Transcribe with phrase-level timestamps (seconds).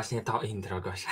[0.00, 1.10] Właśnie to intro, Gosia.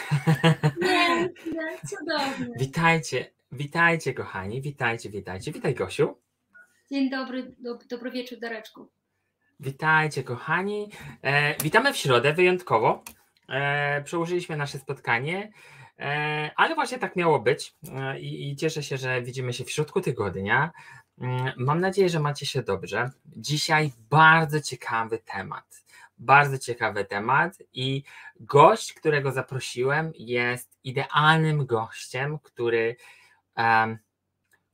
[0.82, 2.54] Nie, nie, cudownie.
[2.58, 5.52] Witajcie, witajcie kochani, witajcie, witajcie.
[5.52, 6.18] Witaj Gosiu.
[6.90, 8.88] Dzień dobry, do, dobry wieczór Dareczku.
[9.60, 10.90] Witajcie kochani.
[11.22, 13.04] E, witamy w środę wyjątkowo.
[13.48, 15.52] E, przełożyliśmy nasze spotkanie,
[15.98, 19.70] e, ale właśnie tak miało być e, i, i cieszę się, że widzimy się w
[19.70, 20.70] środku tygodnia.
[21.18, 23.10] Mm, Mam nadzieję, że macie się dobrze.
[23.36, 25.87] Dzisiaj bardzo ciekawy temat.
[26.18, 28.02] Bardzo ciekawy temat i
[28.40, 32.96] gość, którego zaprosiłem, jest idealnym gościem, który,
[33.54, 33.98] em,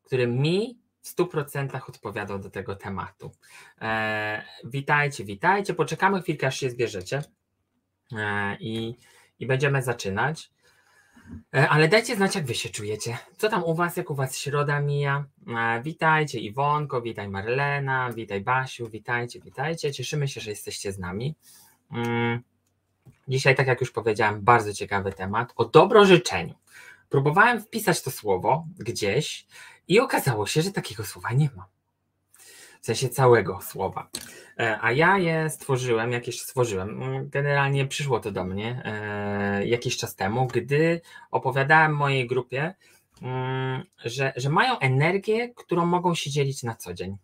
[0.02, 3.30] który mi w 100% odpowiadał do tego tematu.
[3.80, 5.74] E, witajcie, witajcie.
[5.74, 7.22] Poczekamy chwilkę, aż się zbierzecie
[8.12, 8.96] e, i,
[9.38, 10.53] i będziemy zaczynać.
[11.54, 13.18] E, Ale dajcie znać, jak wy się czujecie.
[13.36, 15.24] Co tam u was, jak u was środa mija?
[15.48, 19.92] E, Witajcie Iwonko, witaj Marlena, witaj Basiu, witajcie, witajcie.
[19.92, 21.34] Cieszymy się, że jesteście z nami.
[21.92, 22.42] Mm,
[23.28, 26.54] Dzisiaj, tak jak już powiedziałem, bardzo ciekawy temat o dobrożyczeniu.
[27.08, 29.46] Próbowałem wpisać to słowo gdzieś
[29.88, 31.66] i okazało się, że takiego słowa nie ma.
[32.84, 34.08] W sensie całego słowa.
[34.58, 37.02] E, A ja je stworzyłem, jakieś stworzyłem.
[37.02, 42.74] Mm, Generalnie przyszło to do mnie e, jakiś czas temu, gdy opowiadałem mojej grupie,
[43.22, 47.16] mm, że, że mają energię, którą mogą się dzielić na co dzień,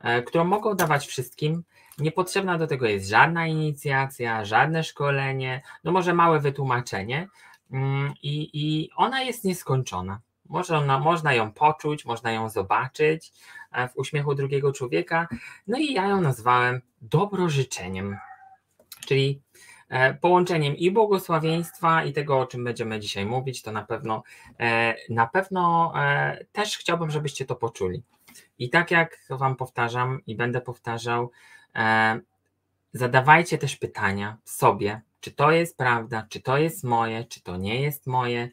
[0.00, 1.64] e, którą mogą dawać wszystkim.
[1.98, 7.28] Niepotrzebna do tego jest żadna inicjacja, żadne szkolenie, no może małe wytłumaczenie,
[7.72, 10.20] mm, i, i ona jest nieskończona.
[10.48, 13.32] Można, można ją poczuć, można ją zobaczyć
[13.92, 15.28] w uśmiechu drugiego człowieka.
[15.66, 18.16] No i ja ją nazwałem dobrożyczeniem,
[19.06, 19.42] czyli
[19.88, 24.22] e, połączeniem i błogosławieństwa i tego, o czym będziemy dzisiaj mówić, to na pewno
[24.60, 28.02] e, na pewno e, też chciałbym, żebyście to poczuli.
[28.58, 31.30] I tak jak Wam powtarzam i będę powtarzał,
[31.74, 32.20] e,
[32.92, 37.80] zadawajcie też pytania sobie, czy to jest prawda, czy to jest moje, czy to nie
[37.80, 38.48] jest moje,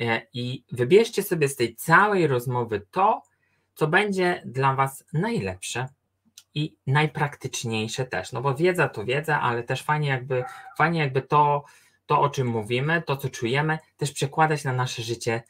[0.00, 3.22] e, i wybierzcie sobie z tej całej rozmowy to,
[3.80, 5.88] co będzie dla Was najlepsze
[6.54, 8.32] i najpraktyczniejsze też.
[8.32, 10.44] No bo wiedza to wiedza, ale też fajnie jakby,
[10.76, 11.64] fajnie jakby to,
[12.06, 15.42] to, o czym mówimy, to, co czujemy, też przekładać na nasze życie,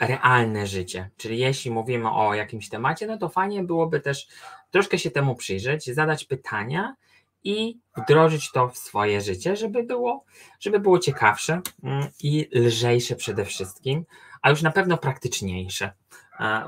[0.00, 1.10] realne życie.
[1.16, 4.28] Czyli jeśli mówimy o jakimś temacie, no to fajnie byłoby też
[4.70, 6.94] troszkę się temu przyjrzeć, zadać pytania
[7.42, 10.24] i wdrożyć to w swoje życie, żeby było,
[10.60, 14.04] żeby było ciekawsze mm, i lżejsze przede wszystkim,
[14.44, 15.92] a już na pewno praktyczniejsze.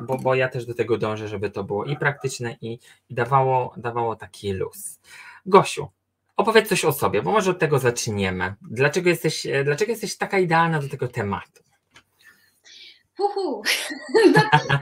[0.01, 2.79] Bo, bo ja też do tego dążę, żeby to było i praktyczne, i,
[3.09, 5.01] i dawało, dawało taki luz.
[5.47, 5.89] Gosiu,
[6.37, 8.55] opowiedz coś o sobie, bo może od tego zaczniemy.
[8.63, 11.63] Dlaczego jesteś, e, dlaczego jesteś taka idealna do tego tematu?
[13.17, 13.63] Huhu.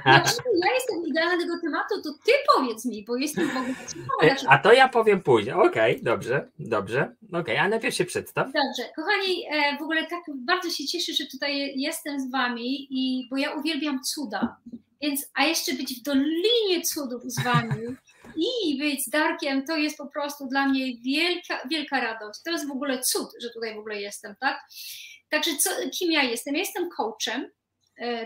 [0.07, 4.53] Dlaczego ja jestem idealna tego tematu, to ty powiedz mi, bo jestem w ogóle ciekawa.
[4.55, 5.55] A to ja powiem później.
[5.55, 7.15] Okej, dobrze, dobrze.
[7.33, 8.47] Okej, a najpierw się przedstaw.
[8.47, 13.29] Dobrze, kochani, e, w ogóle tak bardzo się cieszę, że tutaj jestem z wami, i,
[13.31, 14.57] bo ja uwielbiam cuda.
[15.03, 17.97] Więc, a jeszcze być w Dolinie Cudów z wami
[18.37, 22.41] i być z Darkiem, to jest po prostu dla mnie wielka, wielka radość.
[22.45, 24.61] To jest w ogóle cud, że tutaj w ogóle jestem, tak?
[25.29, 26.55] Także co, kim ja jestem?
[26.55, 27.51] Ja jestem coachem,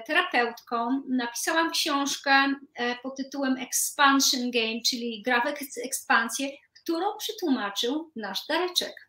[0.07, 1.03] terapeutką.
[1.09, 6.49] Napisałam książkę e, pod tytułem Expansion Game, czyli gra w eks- ekspansję,
[6.83, 9.09] którą przetłumaczył nasz Dareczek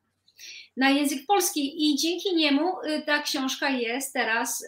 [0.78, 4.68] na język polski i dzięki niemu y, ta książka jest teraz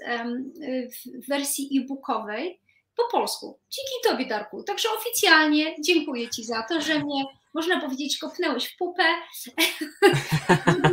[1.05, 2.59] w wersji e-bookowej
[2.95, 3.59] po polsku.
[3.69, 4.63] Dzięki Tobie, Darku.
[4.63, 9.03] Także oficjalnie dziękuję Ci za to, że mnie, można powiedzieć, kopnęłeś w pupę,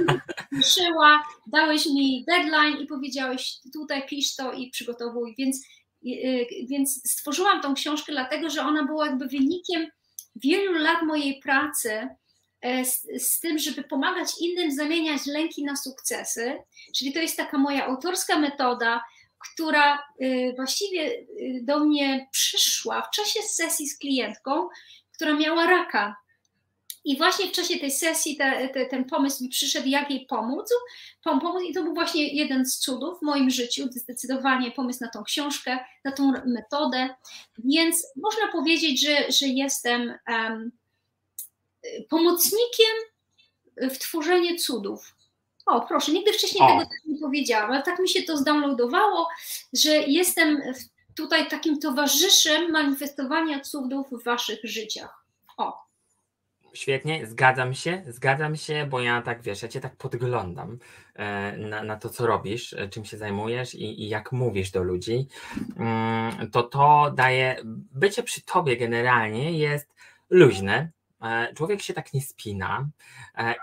[0.68, 5.66] szyła, dałeś mi deadline i powiedziałeś tutaj pisz to i przygotowuj, więc,
[6.06, 9.86] y, y, więc stworzyłam tą książkę dlatego, że ona była jakby wynikiem
[10.36, 12.08] wielu lat mojej pracy
[12.60, 16.56] e, z, z tym, żeby pomagać innym zamieniać lęki na sukcesy.
[16.96, 19.04] Czyli to jest taka moja autorska metoda,
[19.38, 21.26] która y, właściwie
[21.62, 24.68] do mnie przyszła w czasie sesji z klientką,
[25.12, 26.16] która miała raka.
[27.04, 30.70] I właśnie w czasie tej sesji te, te, ten pomysł mi przyszedł, jak jej pomóc,
[31.24, 31.62] pom- pomóc.
[31.68, 35.78] I to był właśnie jeden z cudów w moim życiu, zdecydowanie pomysł na tą książkę,
[36.04, 37.08] na tą metodę.
[37.58, 40.72] Więc można powiedzieć, że, że jestem em,
[42.08, 42.94] pomocnikiem
[43.90, 45.14] w tworzeniu cudów.
[45.66, 46.66] O, proszę, nigdy wcześniej O.
[46.66, 49.28] tego tak nie powiedziałam, ale tak mi się to zdownloadowało,
[49.72, 50.62] że jestem
[51.16, 55.24] tutaj takim towarzyszem manifestowania cudów w waszych życiach.
[55.56, 55.87] O,
[56.72, 60.78] Świetnie, zgadzam się, zgadzam się, bo ja tak wiesz, ja cię tak podglądam
[61.14, 64.82] e, na, na to, co robisz, e, czym się zajmujesz i, i jak mówisz do
[64.82, 65.28] ludzi.
[65.76, 67.56] Mm, To to daje,
[67.92, 69.94] bycie przy tobie generalnie jest
[70.30, 70.90] luźne,
[71.22, 72.88] e, człowiek się tak nie spina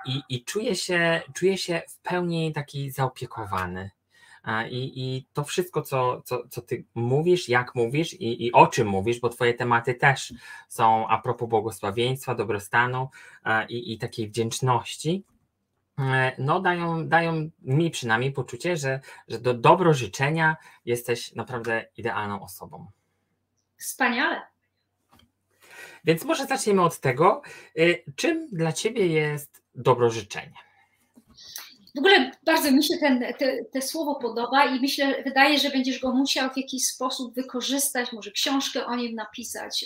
[0.05, 3.91] i, i czuje, się, czuje się w pełni taki zaopiekowany.
[4.69, 8.87] I, I to wszystko, co, co, co ty mówisz, jak mówisz i, i o czym
[8.87, 10.33] mówisz, bo twoje tematy też
[10.67, 13.09] są a propos błogosławieństwa, dobrostanu
[13.69, 15.23] i, i takiej wdzięczności,
[16.37, 22.91] no dają, dają mi przynajmniej poczucie, że, że do dobro życzenia jesteś naprawdę idealną osobą.
[23.77, 24.41] Wspaniale.
[26.05, 27.41] Więc może zaczniemy od tego,
[27.79, 30.64] y, czym dla Ciebie jest dobrożyczenie?
[31.95, 35.99] W ogóle bardzo mi się ten, te, te, słowo podoba i myślę, wydaje, że będziesz
[35.99, 39.85] go musiał w jakiś sposób wykorzystać, może książkę o nim napisać.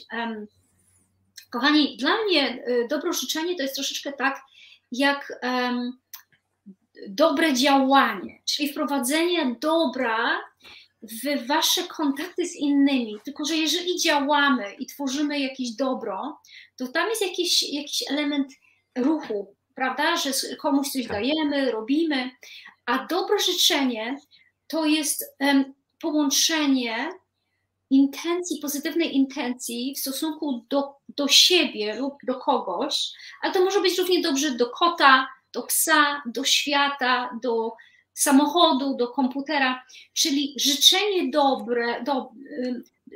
[1.49, 4.41] Kochani, dla mnie y, dobrożyczenie to jest troszeczkę tak,
[4.91, 5.39] jak
[7.07, 10.41] dobre działanie, czyli wprowadzenie dobra
[11.01, 13.15] w wasze kontakty z innymi.
[13.25, 16.41] Tylko, że jeżeli działamy i tworzymy jakieś dobro,
[16.75, 18.53] to tam jest jakiś, jakiś element
[18.97, 20.17] ruchu, prawda?
[20.17, 21.11] Że komuś coś tak.
[21.11, 22.31] dajemy, robimy,
[22.85, 24.17] a dobro życzenie
[24.67, 25.35] to jest
[26.01, 27.09] połączenie
[27.89, 33.11] intencji, pozytywnej intencji w stosunku do, do siebie lub do kogoś,
[33.41, 37.73] ale to może być równie dobrze do kota, do psa, do świata, do
[38.13, 39.83] samochodu, do komputera,
[40.13, 42.31] czyli życzenie dobre, do,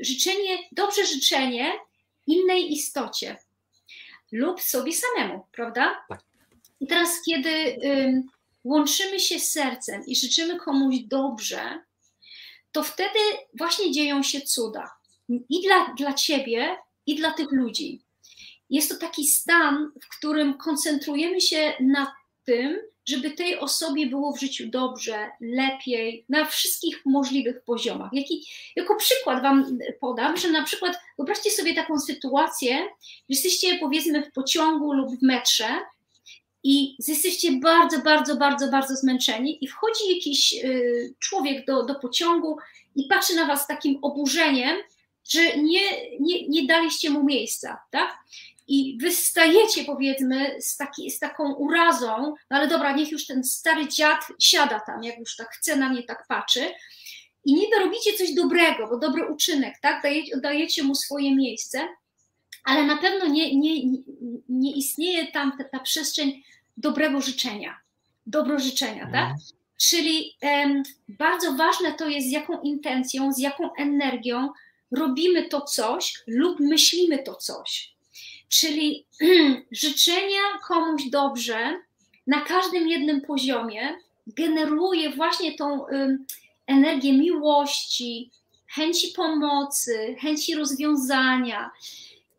[0.01, 1.71] życzenie, dobrze życzenie
[2.27, 3.37] innej istocie
[4.31, 6.05] lub sobie samemu, prawda?
[6.09, 6.32] Tak.
[6.83, 7.77] I teraz, kiedy
[8.63, 11.79] łączymy się sercem i życzymy komuś dobrze,
[12.71, 13.19] to wtedy
[13.57, 14.91] właśnie dzieją się cuda.
[15.29, 18.01] I dla, dla ciebie, i dla tych ludzi.
[18.69, 22.15] Jest to taki stan, w którym koncentrujemy się na
[22.45, 28.09] tym, żeby tej osobie było w życiu dobrze, lepiej, na wszystkich możliwych poziomach.
[28.13, 34.23] Jaki, jako przykład Wam podam, że na przykład wyobraźcie sobie taką sytuację, że jesteście powiedzmy
[34.23, 35.79] w pociągu lub w metrze
[36.63, 42.57] i jesteście bardzo, bardzo, bardzo, bardzo zmęczeni i wchodzi jakiś y, człowiek do, do pociągu
[42.95, 44.77] i patrzy na Was z takim oburzeniem,
[45.29, 48.17] że nie, nie, nie daliście mu miejsca, tak?
[48.67, 52.17] I wystajecie, powiedzmy, z, taki, z taką urazą,
[52.49, 55.89] no ale dobra, niech już ten stary dziad siada tam, jak już tak chce na
[55.89, 56.71] mnie tak patrzy.
[57.45, 60.03] I niby robicie coś dobrego, bo dobry uczynek, tak?
[60.03, 61.87] Dajecie, dajecie mu swoje miejsce,
[62.63, 63.75] ale na pewno nie, nie,
[64.49, 66.43] nie istnieje tam ta, ta przestrzeń
[66.77, 67.79] dobrego życzenia,
[68.25, 69.31] dobro życzenia, tak?
[69.31, 69.39] Mhm.
[69.77, 74.49] Czyli um, bardzo ważne to jest, z jaką intencją, z jaką energią
[74.91, 77.93] robimy to coś lub myślimy to coś.
[78.49, 79.05] Czyli
[79.71, 81.79] życzenia komuś dobrze
[82.27, 83.95] na każdym jednym poziomie
[84.27, 86.25] generuje właśnie tą um,
[86.67, 88.31] energię miłości,
[88.67, 91.71] chęci pomocy, chęci rozwiązania.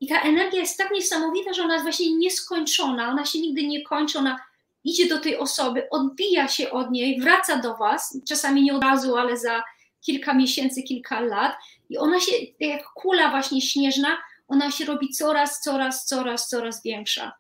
[0.05, 3.83] I ta energia jest tak niesamowita, że ona jest właśnie nieskończona, ona się nigdy nie
[3.83, 4.41] kończy, ona
[4.85, 9.17] idzie do tej osoby, odbija się od niej, wraca do Was, czasami nie od razu,
[9.17, 9.63] ale za
[10.01, 11.53] kilka miesięcy, kilka lat,
[11.91, 14.19] i ona się, jak kula właśnie śnieżna,
[14.49, 17.33] ona się robi coraz, coraz, coraz, coraz większa.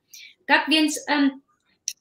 [0.46, 1.30] Tak więc um,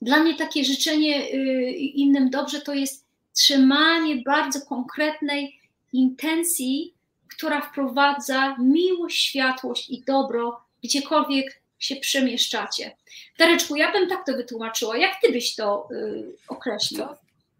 [0.02, 5.60] dla mnie takie życzenie y, innym dobrze to jest trzymanie bardzo konkretnej
[5.94, 6.94] intencji,
[7.36, 12.98] która wprowadza miłość, światłość i dobro gdziekolwiek się przemieszczacie.
[13.40, 14.98] Dareczku, ja bym tak to wytłumaczyła.
[14.98, 17.06] Jak ty byś to y, określił?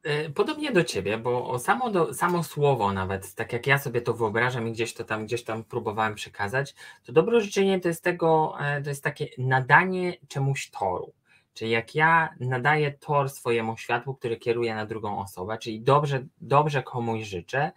[0.08, 4.14] Y, podobnie do ciebie, bo samo, do, samo słowo nawet, tak jak ja sobie to
[4.14, 6.76] wyobrażam i gdzieś to tam, gdzieś tam próbowałem przekazać,
[7.06, 11.14] to dobro życzenie to jest tego, e, to jest takie nadanie czemuś toru.
[11.54, 16.84] Czyli jak ja nadaję tor swojemu światłu, który kieruje na drugą osobę, czyli dobrze, dobrze
[16.84, 17.72] komuś życzę,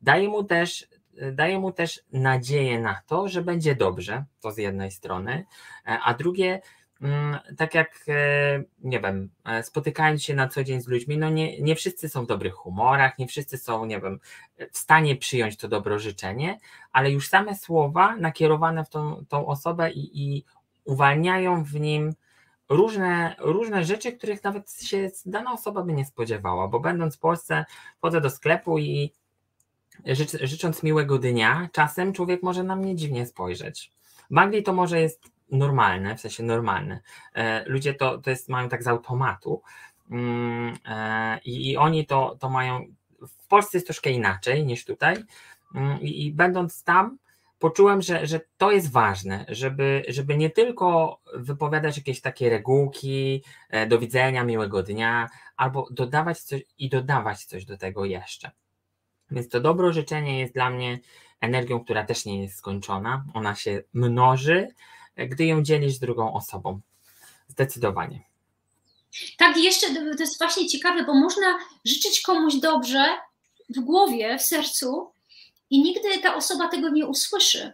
[0.00, 0.86] daję mu też
[1.32, 5.44] daje mu też nadzieję na to, że będzie dobrze, to z jednej strony,
[5.86, 6.60] e, a drugie,
[7.02, 11.30] mm, tak jak, e, nie wiem, e, spotykając się na co dzień z ludźmi, no
[11.30, 14.20] nie, nie wszyscy są w dobrych humorach, nie wszyscy są, nie wiem,
[14.72, 16.58] w stanie przyjąć to dobro życzenie,
[16.92, 20.44] ale już same słowa nakierowane w tą, tą osobę i, i
[20.84, 22.14] uwalniają w nim
[22.68, 27.64] różne, różne rzeczy, których nawet się dana osoba by nie spodziewała, bo będąc w Polsce,
[27.98, 29.12] wchodzę do sklepu i
[30.06, 33.92] Życz, życząc miłego dnia, czasem człowiek może na mnie dziwnie spojrzeć.
[34.30, 37.00] W Anglii to może jest normalne, w sensie normalne.
[37.34, 39.62] E, ludzie to, to jest, mają tak z automatu
[40.10, 42.86] mm, e, i, i oni to, to mają.
[43.28, 45.16] W Polsce jest troszkę inaczej niż tutaj.
[45.74, 47.18] Mm, I, i będąc tam,
[47.58, 53.86] poczułem, że, że to jest ważne, żeby, żeby nie tylko wypowiadać jakieś takie regułki, e,
[53.86, 58.50] do widzenia, miłego dnia, albo dodawać coś i dodawać coś do tego jeszcze.
[59.34, 60.98] Więc to dobro życzenie jest dla mnie
[61.40, 63.24] energią, która też nie jest skończona.
[63.34, 64.68] Ona się mnoży
[65.16, 66.80] gdy ją dzielisz z drugą osobą.
[67.48, 68.20] Zdecydowanie.
[69.38, 73.04] Tak, jeszcze to jest właśnie ciekawe, bo można życzyć komuś dobrze
[73.68, 75.10] w głowie, w sercu
[75.70, 77.72] i nigdy ta osoba tego nie usłyszy.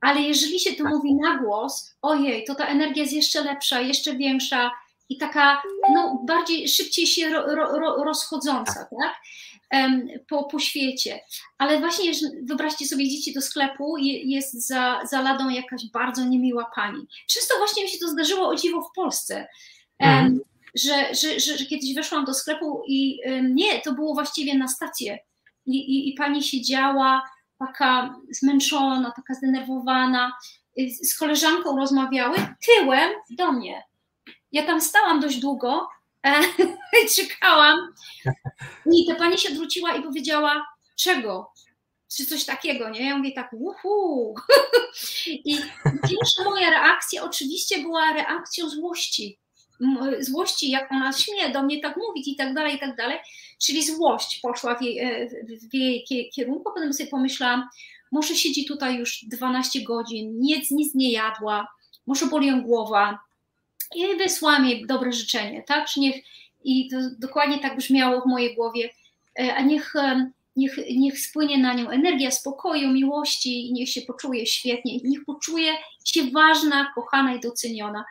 [0.00, 0.92] Ale jeżeli się to tak.
[0.92, 4.70] mówi na głos, ojej, to ta energia jest jeszcze lepsza, jeszcze większa
[5.08, 5.62] i taka
[5.94, 8.90] no, bardziej, szybciej się ro, ro, rozchodząca, tak?
[8.90, 9.14] tak?
[10.28, 11.20] Po, po świecie.
[11.58, 12.12] Ale właśnie
[12.42, 17.06] wyobraźcie sobie, idziecie do sklepu i jest za, za ladą jakaś bardzo niemiła pani.
[17.28, 19.46] Często właśnie mi się to zdarzyło o dziwo w Polsce.
[19.98, 20.40] Mhm.
[20.74, 25.18] Że, że, że, że, kiedyś weszłam do sklepu i nie, to było właściwie na stację.
[25.66, 27.22] I, i, i pani siedziała
[27.58, 30.32] taka zmęczona, taka zdenerwowana,
[31.02, 32.36] z koleżanką rozmawiały
[32.66, 33.82] tyłem do mnie.
[34.52, 35.88] Ja tam stałam dość długo
[37.16, 37.94] czekałam.
[38.92, 41.52] I ta pani się odwróciła i powiedziała, czego?
[42.16, 43.08] Czy coś takiego, nie?
[43.08, 44.34] Ja mówię tak, uhu.
[45.26, 45.56] I
[46.08, 49.38] pierwsza moja reakcja oczywiście była reakcją złości.
[50.20, 53.18] Złości, jak ona śmie do mnie tak mówić i tak dalej, i tak dalej.
[53.58, 55.28] Czyli złość poszła w jej, e,
[55.70, 56.64] w jej kierunku.
[56.74, 57.68] Potem sobie pomyślałam,
[58.12, 61.68] może siedzi tutaj już 12 godzin, nic, nic nie jadła,
[62.06, 63.18] może boli ją głowa,
[63.96, 65.88] i wysłałam jej dobre życzenie, tak?
[65.88, 66.16] Że niech,
[66.64, 68.90] I to dokładnie tak brzmiało w mojej głowie,
[69.40, 69.92] e, a niech,
[70.56, 75.72] niech, niech spłynie na nią energia spokoju, miłości i niech się poczuje świetnie, niech poczuje
[76.04, 78.04] się ważna, kochana i doceniona.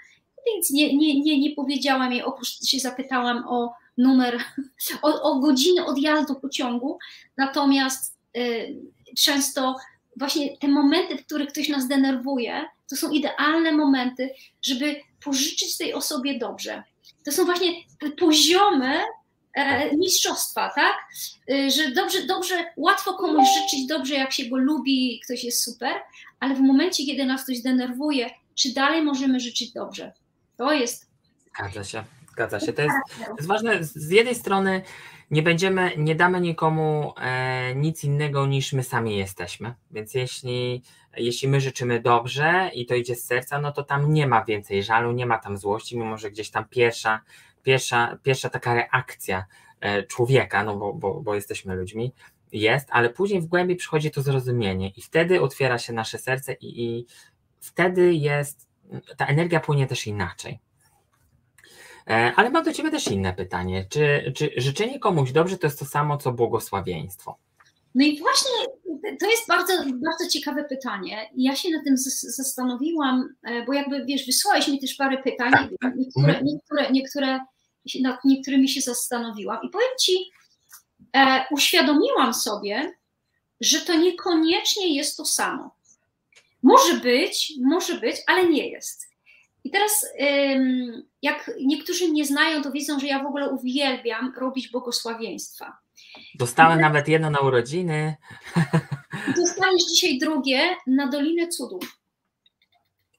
[0.46, 4.44] Więc nie, nie, nie, nie powiedziałam jej, oprócz się zapytałam o numer,
[5.02, 7.00] o, o godzinę odjazdu pociągu,
[7.38, 8.76] natomiast y,
[9.18, 9.76] często
[10.16, 14.30] właśnie te momenty, w których ktoś nas denerwuje, to są idealne momenty,
[14.62, 16.84] żeby pożyczyć tej osobie dobrze.
[17.26, 17.74] To są właśnie
[18.20, 19.02] poziomy
[19.54, 20.96] e, mistrzostwa, tak?
[21.52, 25.94] E, że dobrze, dobrze, łatwo komuś życzyć dobrze, jak się go lubi, ktoś jest super,
[26.40, 30.14] ale w momencie, kiedy nas ktoś denerwuje, czy dalej możemy życzyć dobrze?
[30.58, 31.10] To jest.
[31.56, 32.74] Zgadza się, zgadza się.
[32.74, 32.96] To jest,
[33.26, 33.84] to jest ważne.
[33.84, 34.82] Z jednej strony
[35.32, 39.74] nie będziemy, nie damy nikomu e, nic innego niż my sami jesteśmy.
[39.92, 40.82] Więc jeśli,
[41.18, 44.84] jeśli my życzymy dobrze i to idzie z serca, no to tam nie ma więcej
[44.84, 47.22] żalu, nie ma tam złości, mimo że gdzieś tam pierwsza,
[47.64, 49.46] pierwsza, pierwsza taka reakcja
[49.80, 52.14] e, człowieka, no bo, bo, bo jesteśmy ludźmi,
[52.52, 56.84] jest, ale później w głębi przychodzi to zrozumienie i wtedy otwiera się nasze serce i,
[56.84, 57.06] i
[57.60, 58.68] wtedy jest,
[59.18, 60.60] ta energia płynie też inaczej.
[62.10, 63.86] E, ale mam do Ciebie też inne pytanie.
[63.90, 67.38] Czy, czy życzenie komuś dobrze to jest to samo, co błogosławieństwo?
[67.96, 68.52] No i właśnie
[69.20, 71.30] to jest bardzo, bardzo ciekawe pytanie.
[71.36, 71.96] Ja się na tym
[72.38, 75.96] zastanowiłam, e, bo jakby wiesz, wysłałeś mi też parę pytań, tak, tak.
[75.96, 76.46] niektóre, mhm.
[76.46, 77.40] niektóre, niektóre,
[78.02, 79.60] nad niektórymi się zastanowiłam.
[79.64, 80.14] I powiem Ci,
[81.16, 82.94] e, uświadomiłam sobie,
[83.62, 85.76] że to niekoniecznie jest to samo.
[86.64, 89.12] Może być, może być, ale nie jest.
[89.64, 90.06] I teraz,
[91.22, 95.78] jak niektórzy mnie znają, to wiedzą, że ja w ogóle uwielbiam robić błogosławieństwa.
[96.36, 98.16] Dostałem I nawet jedno na urodziny.
[99.38, 102.00] Dostaniesz dzisiaj drugie na Dolinę Cudów.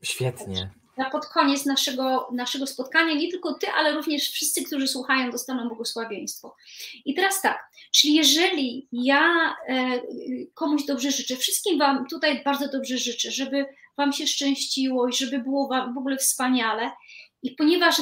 [0.03, 0.71] Świetnie.
[0.97, 5.69] Na pod koniec naszego, naszego spotkania nie tylko ty, ale również wszyscy, którzy słuchają, dostaną
[5.69, 6.57] błogosławieństwo.
[7.05, 10.01] I teraz tak, czyli jeżeli ja e,
[10.55, 15.39] komuś dobrze życzę, wszystkim Wam tutaj bardzo dobrze życzę, żeby Wam się szczęściło i żeby
[15.39, 16.91] było Wam w ogóle wspaniale.
[17.43, 17.97] I ponieważ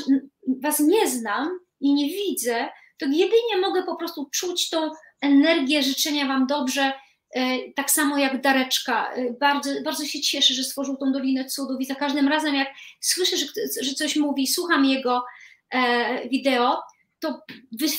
[0.63, 1.49] Was nie znam
[1.81, 2.69] i nie widzę,
[3.01, 4.91] to jedynie mogę po prostu czuć tą
[5.21, 6.93] energię życzenia Wam dobrze,
[7.35, 9.13] e, tak samo jak Dareczka.
[9.13, 12.69] E, bardzo, bardzo się cieszę, że stworzył tą Dolinę Cudów i za każdym razem, jak
[13.01, 13.47] słyszę, że,
[13.83, 15.25] że coś mówi, słucham jego
[15.71, 16.83] e, wideo,
[17.21, 17.41] to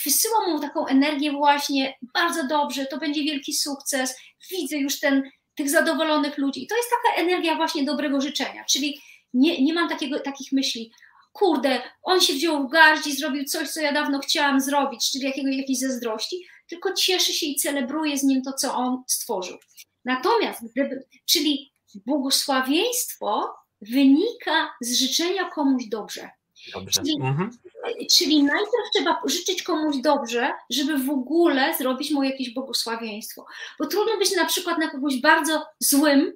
[0.05, 4.17] wysyłam mu taką energię właśnie, bardzo dobrze, to będzie wielki sukces,
[4.51, 5.24] widzę już ten
[5.55, 6.63] tych zadowolonych ludzi.
[6.63, 9.01] I to jest taka energia właśnie dobrego życzenia, czyli
[9.34, 10.91] nie, nie mam takiego, takich myśli,
[11.32, 15.24] kurde, on się wziął w garść i zrobił coś, co ja dawno chciałam zrobić, czyli
[15.24, 19.58] jakiego, jakiejś zazdrości, tylko cieszy się i celebruje z nim to, co on stworzył.
[20.06, 21.72] Natomiast, gdyby, czyli
[22.06, 26.30] błogosławieństwo wynika z życzenia komuś dobrze.
[26.74, 27.02] Dobrze.
[27.02, 27.50] Czyli, mhm.
[28.12, 33.46] czyli najpierw trzeba życzyć komuś dobrze, żeby w ogóle zrobić mu jakieś błogosławieństwo.
[33.80, 36.34] Bo trudno być na przykład na kogoś bardzo złym,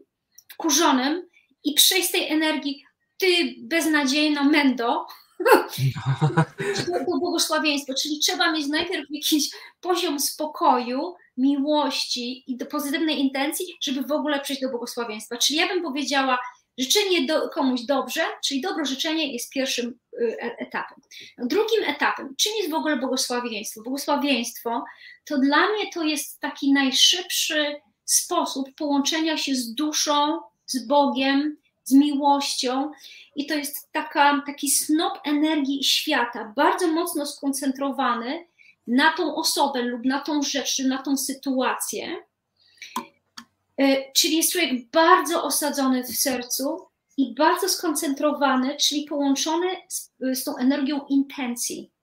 [0.50, 1.30] wkurzonym
[1.64, 2.85] i przejść z tej energii,
[3.18, 5.08] ty beznadziejna mendo,
[6.86, 9.50] to błogosławieństwo, czyli trzeba mieć najpierw jakiś
[9.82, 15.38] poziom spokoju, miłości i do pozytywnej intencji, żeby w ogóle przejść do błogosławieństwa.
[15.38, 16.40] Czyli ja bym powiedziała,
[16.78, 20.98] Życzenie do, komuś dobrze, czyli dobro życzenie jest pierwszym y, e, etapem.
[21.38, 23.82] Drugim etapem, czym jest w ogóle błogosławieństwo?
[23.84, 24.84] Błogosławieństwo
[25.26, 31.92] to dla mnie to jest taki najszybszy sposób połączenia się z duszą, z Bogiem z
[31.92, 32.92] miłością
[33.36, 38.46] i to jest taka, taki snop energii świata, bardzo mocno skoncentrowany
[38.88, 42.18] na tą osobę lub na tą rzecz, na tą sytuację.
[43.78, 46.88] E, czyli jest człowiek bardzo osadzony w sercu
[47.18, 51.95] i bardzo skoncentrowany, czyli połączony z, z tą energią intencji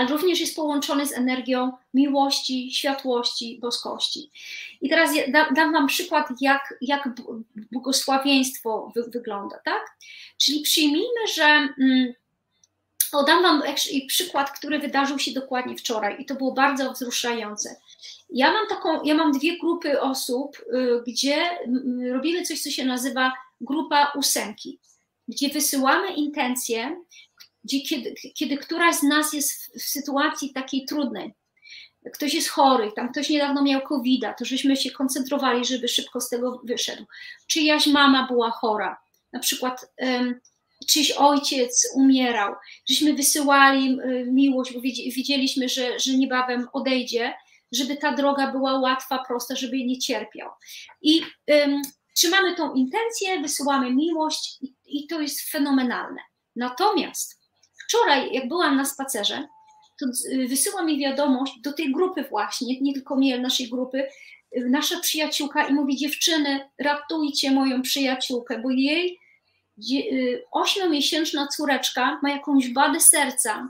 [0.00, 4.30] ale również jest połączony z energią miłości, światłości, boskości.
[4.80, 7.08] I teraz ja dam Wam przykład, jak, jak
[7.72, 9.96] błogosławieństwo wy, wygląda, tak?
[10.38, 11.44] Czyli przyjmijmy, że.
[11.44, 12.12] Mm,
[13.12, 13.62] o, dam Wam
[14.08, 17.76] przykład, który wydarzył się dokładnie wczoraj i to było bardzo wzruszające.
[18.30, 21.50] Ja mam taką, ja mam dwie grupy osób, y, gdzie
[22.12, 24.78] robimy coś, co się nazywa grupa ósemki,
[25.28, 26.96] gdzie wysyłamy intencje
[27.64, 31.34] gdzie, kiedy, kiedy któraś z nas jest w, sytuacji takiej trudnej,
[32.12, 36.28] ktoś jest chory, tam ktoś niedawno miał covid to żeśmy się koncentrowali, żeby szybko z
[36.28, 37.06] tego wyszedł.
[37.46, 38.98] Czyjaś mama była chora,
[39.32, 40.40] na przykład um,
[40.86, 42.54] czyjś ojciec umierał,
[42.88, 47.34] żeśmy wysyłali miłość, bo widzieliśmy, że, że niebawem odejdzie,
[47.72, 50.50] żeby ta droga była łatwa, prosta, żeby nie cierpiał.
[51.02, 51.82] I um,
[52.14, 56.20] trzymamy tą intencję, wysyłamy miłość i, i to jest fenomenalne.
[56.56, 57.39] Natomiast
[57.90, 59.48] Wczoraj, jak byłam na spacerze,
[60.00, 60.06] to
[60.48, 64.08] wysyła mi wiadomość do tej grupy właśnie, nie tylko mnie, naszej grupy,
[64.56, 69.18] nasza przyjaciółka i mówi, dziewczyny, ratujcie moją przyjaciółkę, bo jej
[69.92, 73.68] y, ośmiomiesięczna córeczka ma jakąś wadę serca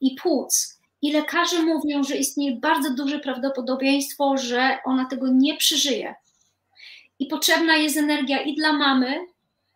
[0.00, 0.78] i płuc.
[1.02, 6.14] I lekarze mówią, że istnieje bardzo duże prawdopodobieństwo, że ona tego nie przeżyje.
[7.18, 9.26] I potrzebna jest energia i dla mamy,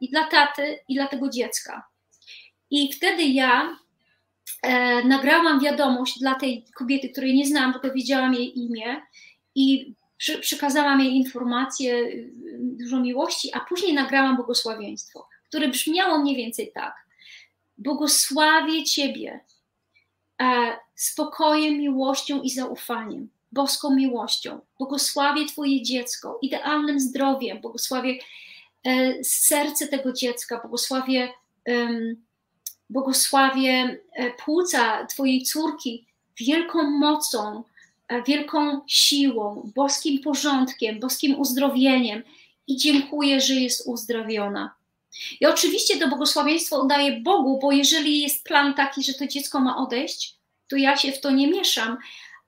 [0.00, 1.88] i dla taty, i dla tego dziecka.
[2.70, 3.76] I wtedy ja
[4.62, 9.02] e, nagrałam wiadomość dla tej kobiety, której nie znałam, tylko wiedziałam jej imię
[9.54, 16.36] i przy, przekazałam jej informacje, y, dużo miłości, a później nagrałam błogosławieństwo, które brzmiało mniej
[16.36, 16.94] więcej tak.
[17.78, 19.40] Błogosławię Ciebie
[20.42, 24.60] e, spokojem, miłością i zaufaniem, boską miłością.
[24.78, 28.18] Błogosławię Twoje dziecko idealnym zdrowiem, błogosławię
[28.84, 31.32] e, serce tego dziecka, błogosławię
[32.90, 36.06] błogosławię e, płuca Twojej córki
[36.40, 37.64] wielką mocą,
[38.08, 42.22] e, wielką siłą, boskim porządkiem, boskim uzdrowieniem
[42.66, 44.74] i dziękuję, że jest uzdrowiona.
[45.40, 49.76] I oczywiście to błogosławieństwo oddaję Bogu, bo jeżeli jest plan taki, że to dziecko ma
[49.76, 50.36] odejść,
[50.68, 51.98] to ja się w to nie mieszam,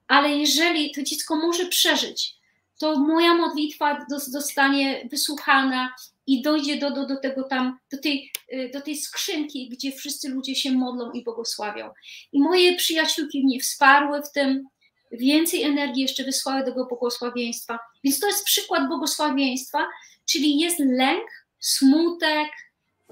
[0.07, 2.35] ale jeżeli to dziecko może przeżyć,
[2.79, 5.93] to moja modlitwa zostanie wysłuchana
[6.31, 10.29] i dojdzie do, do, do tego tam, do tej, y, do tej skrzynki, gdzie wszyscy
[10.29, 11.89] ludzie się modlą i błogosławią.
[12.31, 14.63] I moje przyjaciółki mnie wsparły w tym,
[15.11, 17.79] więcej energii jeszcze wysłały tego błogosławieństwa.
[18.03, 19.87] Więc to jest przykład błogosławieństwa,
[20.25, 21.23] czyli jest lęk,
[21.59, 22.49] smutek,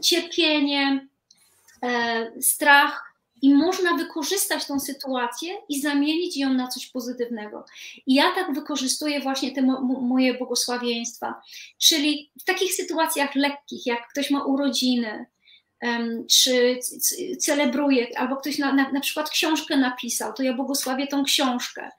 [0.01, 1.07] cierpienie,
[1.83, 3.08] e, strach,
[3.41, 7.65] i można wykorzystać tą sytuację i zamienić ją na coś pozytywnego.
[8.07, 11.41] I ja tak wykorzystuję właśnie te mo moje błogosławieństwa.
[11.77, 15.25] Czyli w takich sytuacjach lekkich, jak ktoś ma urodziny,
[16.29, 16.79] czy
[17.39, 21.89] celebruje, albo ktoś na, na, na przykład książkę napisał, to ja błogosławię tą książkę.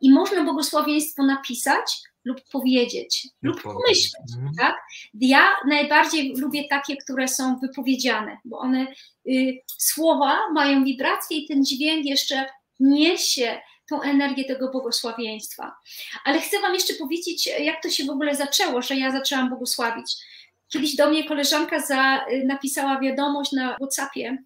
[0.00, 4.32] I można błogosławieństwo napisać, lub powiedzieć, lub pomyśleć.
[4.36, 4.54] Mhm.
[4.58, 4.76] Tak?
[5.14, 8.86] Ja najbardziej lubię takie, które są wypowiedziane, bo one
[9.28, 12.46] y, słowa mają wibrację i ten dźwięk jeszcze
[12.80, 15.76] niesie tą energię tego błogosławieństwa.
[16.24, 20.16] Ale chcę Wam jeszcze powiedzieć, jak to się w ogóle zaczęło, że ja zaczęłam błogosławić.
[20.72, 24.38] Kiedyś do mnie koleżanka za, y, napisała wiadomość na WhatsAppie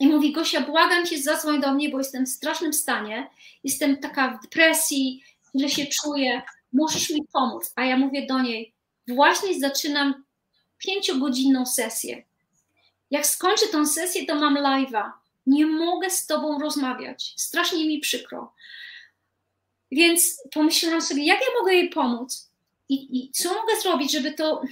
[0.00, 3.30] i mówi: Gosia, błagam cię, zadzwoń do mnie, bo jestem w strasznym stanie,
[3.64, 5.24] jestem taka w depresji,
[5.56, 7.72] źle się czuję możesz mi pomóc.
[7.76, 8.74] A ja mówię do niej,
[9.08, 10.24] właśnie zaczynam
[10.78, 12.24] pięciogodzinną sesję.
[13.10, 15.10] Jak skończę tą sesję, to mam live'a.
[15.46, 17.34] Nie mogę z tobą rozmawiać.
[17.36, 18.52] Strasznie mi przykro.
[19.92, 22.49] Więc pomyślałam sobie, jak ja mogę jej pomóc?
[22.90, 24.62] I, I, co mogę zrobić, żeby to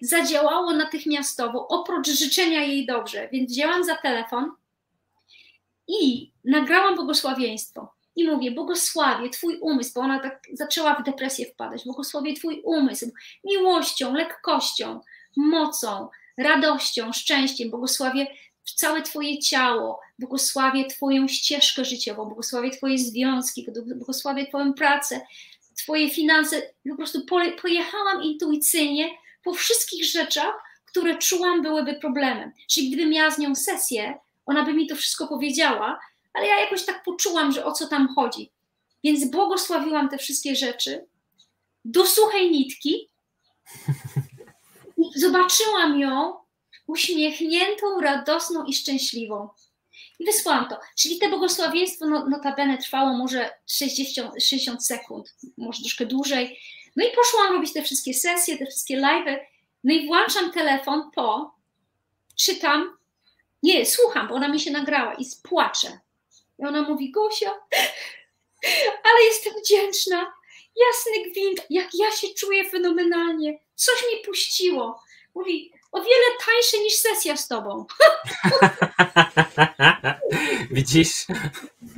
[0.00, 3.28] zadziałało natychmiastowo, oprócz życzenia jej dobrze?
[3.32, 4.50] Więc wzięłam za telefon
[5.88, 7.92] i nagrałam błogosławieństwo.
[8.16, 13.10] I mówię, błogosławię Twój umysł, bo ona tak zaczęła w depresję wpadać, błogosławię Twój umysł
[13.44, 15.00] miłością, lekkością,
[15.36, 18.26] mocą, radością, szczęściem, błogosławię
[18.74, 25.20] całe Twoje ciało, błogosławię Twoją ścieżkę życiową, błogosławię Twoje związki, błogosławię Twoją pracę,
[25.76, 26.62] Twoje finanse.
[26.88, 27.26] Po prostu
[27.62, 29.08] pojechałam intuicyjnie
[29.44, 32.52] po wszystkich rzeczach, które czułam byłyby problemem.
[32.70, 36.00] Czyli gdybym miała z nią sesję, ona by mi to wszystko powiedziała,
[36.34, 38.50] ale ja jakoś tak poczułam, że o co tam chodzi.
[39.04, 41.06] Więc błogosławiłam te wszystkie rzeczy
[41.84, 43.08] do suchej nitki
[45.16, 46.34] zobaczyłam ją
[46.86, 49.48] uśmiechniętą, radosną i szczęśliwą.
[50.20, 50.78] Wysłałam to.
[50.98, 56.58] Czyli te błogosławieństwo no, notabene trwało może 60, 60 sekund, może troszkę dłużej.
[56.96, 59.38] No i poszłam robić te wszystkie sesje, te wszystkie live'y.
[59.84, 61.54] No i włączam telefon po,
[62.36, 62.96] czytam,
[63.62, 66.00] nie, słucham, bo ona mi się nagrała i spłaczę.
[66.58, 67.50] I ona mówi, Gosia,
[69.08, 70.32] ale jestem wdzięczna.
[70.76, 73.58] Jasny gwint, jak ja się czuję fenomenalnie.
[73.74, 75.00] Coś mi puściło.
[75.34, 77.86] Mówi, o wiele tańsze niż sesja z tobą.
[80.70, 81.26] Widzisz?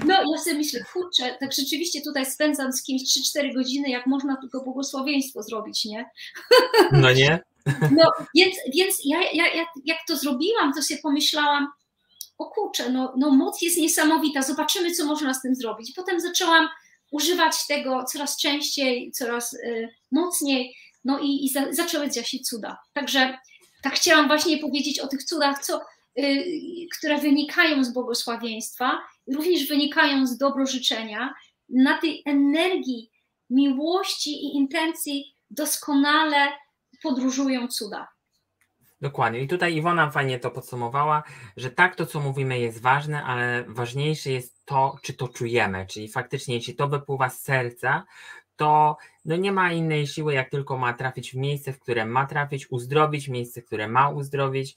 [0.05, 4.37] No, ja sobie myślę, kurczę, tak rzeczywiście tutaj spędzam z kimś 3-4 godziny, jak można
[4.37, 6.11] tylko błogosławieństwo zrobić, nie?
[6.93, 7.41] No nie?
[7.91, 11.69] No, więc, więc ja, ja, ja jak to zrobiłam, to sobie pomyślałam,
[12.39, 15.93] o kurczę, no, no moc jest niesamowita, zobaczymy, co można z tym zrobić.
[15.97, 16.69] Potem zaczęłam
[17.11, 22.79] używać tego coraz częściej, coraz y, mocniej, no i, i za, zaczęły dziać się cuda.
[22.93, 23.39] Także
[23.83, 25.81] tak chciałam właśnie powiedzieć o tych cudach, co,
[26.19, 26.45] y,
[26.99, 28.99] które wynikają z błogosławieństwa,
[29.35, 31.35] również wynikają z dobrożyczenia,
[31.69, 33.11] na tej energii
[33.51, 36.49] miłości i intencji doskonale
[37.03, 38.09] podróżują cuda.
[39.01, 39.41] Dokładnie.
[39.41, 41.23] I tutaj Iwona fajnie to podsumowała,
[41.57, 45.87] że tak to, co mówimy, jest ważne, ale ważniejsze jest to, czy to czujemy.
[45.87, 48.05] Czyli faktycznie, jeśli to wypływa z serca,
[48.59, 52.27] to no nie ma innej siły, jak tylko ma trafić w miejsce, w które ma
[52.27, 54.77] trafić, uzdrowić miejsce, które ma uzdrowić.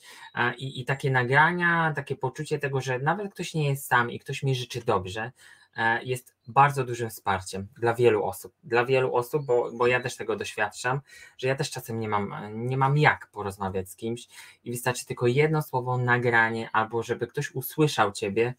[0.58, 4.44] I, i takie nagrania, takie poczucie tego, że nawet ktoś nie jest sam i ktoś
[4.44, 5.32] mi życzy dobrze,
[5.78, 8.54] E, jest bardzo dużym wsparciem dla wielu osób.
[8.64, 11.02] Dla wielu osób, bo, bo ja też tego doświadczam,
[11.38, 14.28] że ja też czasem nie mam, nie mam jak porozmawiać z kimś
[14.64, 18.54] i wystarczy tylko jedno słowo, nagranie, albo żeby ktoś usłyszał ciebie,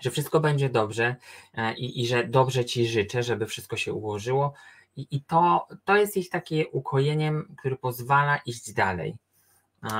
[0.00, 1.16] że wszystko będzie dobrze
[1.54, 4.54] e, i, i że dobrze ci życzę, żeby wszystko się ułożyło.
[4.96, 9.16] I, i to, to jest ich takie ukojeniem, który pozwala iść dalej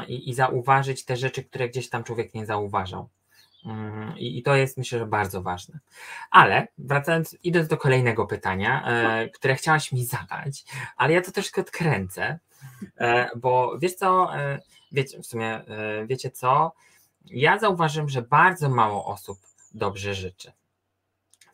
[0.08, 3.08] i, i zauważyć te rzeczy, które gdzieś tam człowiek nie zauważał.
[3.64, 5.78] Mm, I, to jest myślę, że bardzo ważne.
[6.30, 10.64] Ale wracając, idąc do kolejnego pytania, e, które chciałaś mi zadać,
[10.96, 12.38] ale ja to troszkę odkręcę,
[12.96, 14.60] e, bo wiesz co, e,
[14.92, 16.72] wiecie, w sumie e, wiecie co,
[17.24, 19.38] ja zauważyłem, że bardzo mało osób
[19.74, 20.52] dobrze życzy.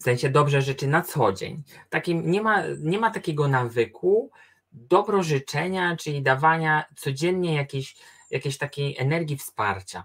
[0.00, 1.62] W sensie dobrze życzy na co dzień.
[1.90, 4.31] Takim, nie, ma, nie ma takiego nawyku
[4.72, 7.96] dobro życzenia, czyli dawania codziennie jakiejś,
[8.31, 10.05] jakiejś takiej energii wsparcia.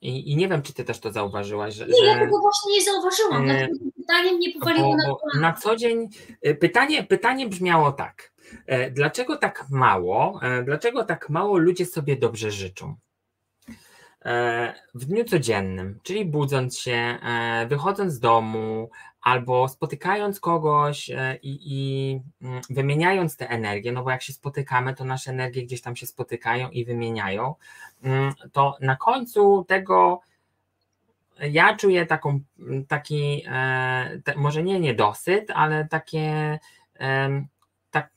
[0.00, 1.86] I, I, nie wiem, czy ty też to zauważyłaś, że.
[1.86, 3.50] Nie, ja tego właśnie nie zauważyłam.
[3.50, 6.08] E, pytanie mnie powaliło na Na co dzień
[6.42, 8.32] e, pytanie, pytanie brzmiało tak.
[8.66, 10.40] E, dlaczego tak mało?
[10.64, 12.96] Dlaczego tak mało ludzie sobie dobrze życzą?
[14.94, 17.18] W dniu codziennym, czyli budząc się,
[17.68, 24.10] wychodząc z domu, albo spotykając kogoś e, i, i, mm, wymieniając te energie, no bo
[24.10, 27.54] jak się spotykamy, to nasze energie gdzieś tam się spotykają i wymieniają,
[28.02, 30.20] mm, to na końcu tego
[31.40, 36.58] ja czuję taką, mm, taki, e, może nie niedosyt, ale takie,
[37.90, 38.10] tak,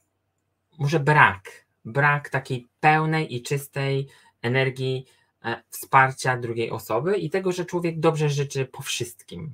[0.79, 4.07] może brak, brak takiej pełnej i czystej
[4.41, 5.22] energii e,
[5.69, 9.53] wsparcia drugiej osoby i tego, że człowiek dobrze życzy po wszystkim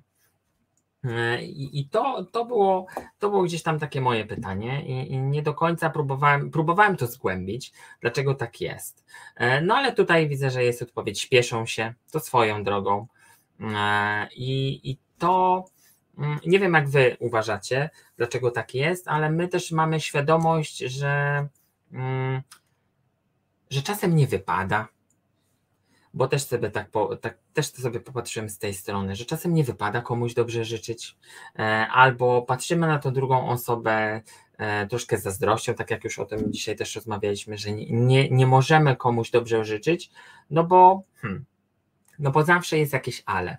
[1.04, 2.86] E, I, to, to, było,
[3.20, 7.08] to było gdzieś tam takie moje pytanie, i, i, nie do końca próbowałem, próbowałem to
[7.08, 9.06] zgłębić, dlaczego tak jest.
[9.36, 13.08] E, no ale tutaj widzę, że jest odpowiedź: śpieszą się, to swoją drogą.
[13.60, 15.66] E, I, i to
[16.18, 21.48] mm, nie wiem, jak wy uważacie, dlaczego tak jest, ale my też mamy świadomość, że,
[21.92, 22.42] mm,
[23.70, 24.88] że czasem nie wypada
[26.14, 29.64] bo też sobie tak, po, tak też sobie popatrzyłem z tej strony, że czasem nie
[29.64, 31.18] wypada komuś dobrze życzyć,
[31.60, 34.22] e, albo patrzymy na tą drugą osobę
[34.58, 38.48] e, troszkę z zazdrością, tak jak już o tym dzisiaj też rozmawialiśmy, że nie, nie,
[38.48, 40.12] możemy komuś dobrze życzyć,
[40.50, 41.46] no bo, hmm,
[42.20, 43.58] no bo zawsze jest jakieś ale.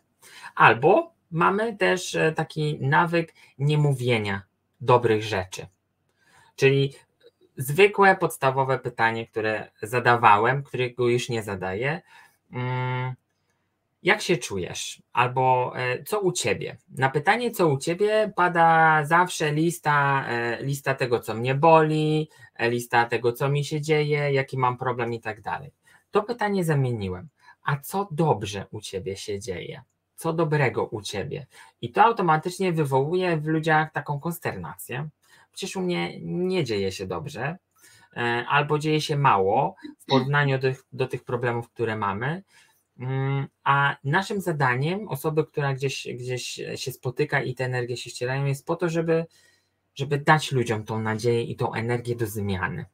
[0.55, 4.43] Albo mamy też e, taki nawyk niemówienia
[4.81, 5.67] dobrych rzeczy.
[6.57, 6.95] Czyli
[7.57, 12.03] zwykłe, podstawowe pytanie, które zadawałem, którego już nie zadaję,
[14.03, 15.03] jak się czujesz?
[15.13, 16.77] Albo e, co u ciebie?
[16.89, 22.71] Na pytanie, co u ciebie, pada zawsze lista, e, lista tego, co mnie boli, e,
[22.71, 25.73] lista tego, co mi się dzieje, jaki mam problem i tak dalej.
[26.11, 27.29] To pytanie zamieniłem.
[27.63, 29.83] A co dobrze u ciebie się dzieje?
[30.15, 31.47] Co dobrego u ciebie?
[31.81, 35.09] I to automatycznie wywołuje w ludziach taką konsternację.
[35.53, 37.57] Przecież u mnie nie dzieje się dobrze,
[38.49, 42.43] albo dzieje się mało w porównaniu do, do tych problemów, które mamy.
[43.01, 48.45] Mm, a naszym zadaniem, osoby, która gdzieś, gdzieś się spotyka i te energie się ścierają,
[48.45, 49.25] jest po to, żeby,
[49.95, 52.85] żeby dać ludziom tą nadzieję i tą energię do zmiany.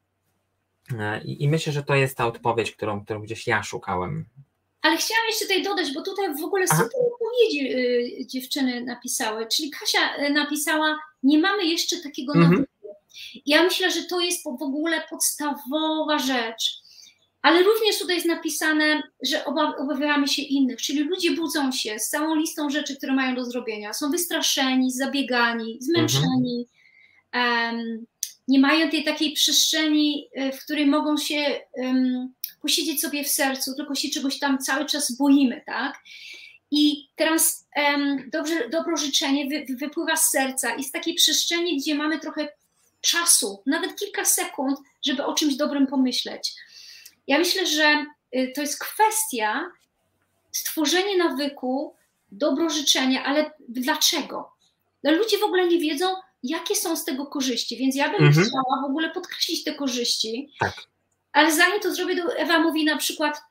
[0.99, 4.25] E, I, I, myślę, że to jest ta odpowiedź, którą, którą gdzieś ja szukałem.
[4.81, 7.71] Ale chciałam jeszcze tutaj dodać, bo tutaj w ogóle super odpowiedzi
[8.21, 9.47] y, dziewczyny napisały.
[9.47, 12.65] Czyli Kasia y, napisała, nie mamy jeszcze takiego mhm.
[13.45, 16.87] Ja myślę, że to jest w ogóle podstawowa rzecz.
[17.41, 19.45] Ale również tutaj jest napisane, że
[19.77, 23.93] obawiamy się innych, czyli ludzie budzą się z całą listą rzeczy, które mają do zrobienia.
[23.93, 26.67] Są wystraszeni, zabiegani, zmęczeni.
[27.31, 27.75] Mhm.
[27.75, 28.05] Um,
[28.47, 33.75] nie mają tej takiej przestrzeni, y, w której mogą się um, posiedzieć sobie w sercu,
[33.75, 35.99] tylko się czegoś tam cały czas boimy, tak?
[36.71, 41.95] I teraz um, dobrze, dobro życzenie wy, wypływa z serca i z takiej przestrzeni, gdzie
[41.95, 42.47] mamy trochę
[43.01, 46.53] czasu, nawet kilka sekund, żeby o czymś dobrym pomyśleć.
[47.27, 48.05] Ja myślę, że
[48.35, 49.71] y, to jest kwestia
[50.51, 51.95] stworzenia nawyku,
[52.31, 54.51] dobro życzenia, ale dlaczego?
[55.03, 56.05] No, ludzie w ogóle nie wiedzą,
[56.43, 58.47] jakie są z tego korzyści, więc ja bym mhm.
[58.47, 60.49] chciała w ogóle podkreślić te korzyści.
[60.59, 60.73] Tak.
[61.33, 63.41] Ale zanim to zrobię, Ewa mówi na przykład,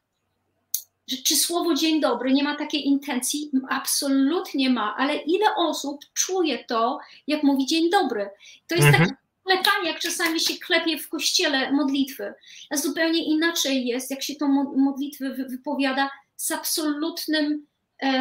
[1.09, 3.51] że czy słowo dzień dobry nie ma takiej intencji?
[3.69, 8.31] Absolutnie ma, ale ile osób czuje to, jak mówi dzień dobry?
[8.67, 9.05] To jest mhm.
[9.05, 12.35] takie klepanie, jak czasami się klepie w kościele modlitwy.
[12.71, 17.67] A zupełnie inaczej jest, jak się tą modlitwę wypowiada z absolutnym,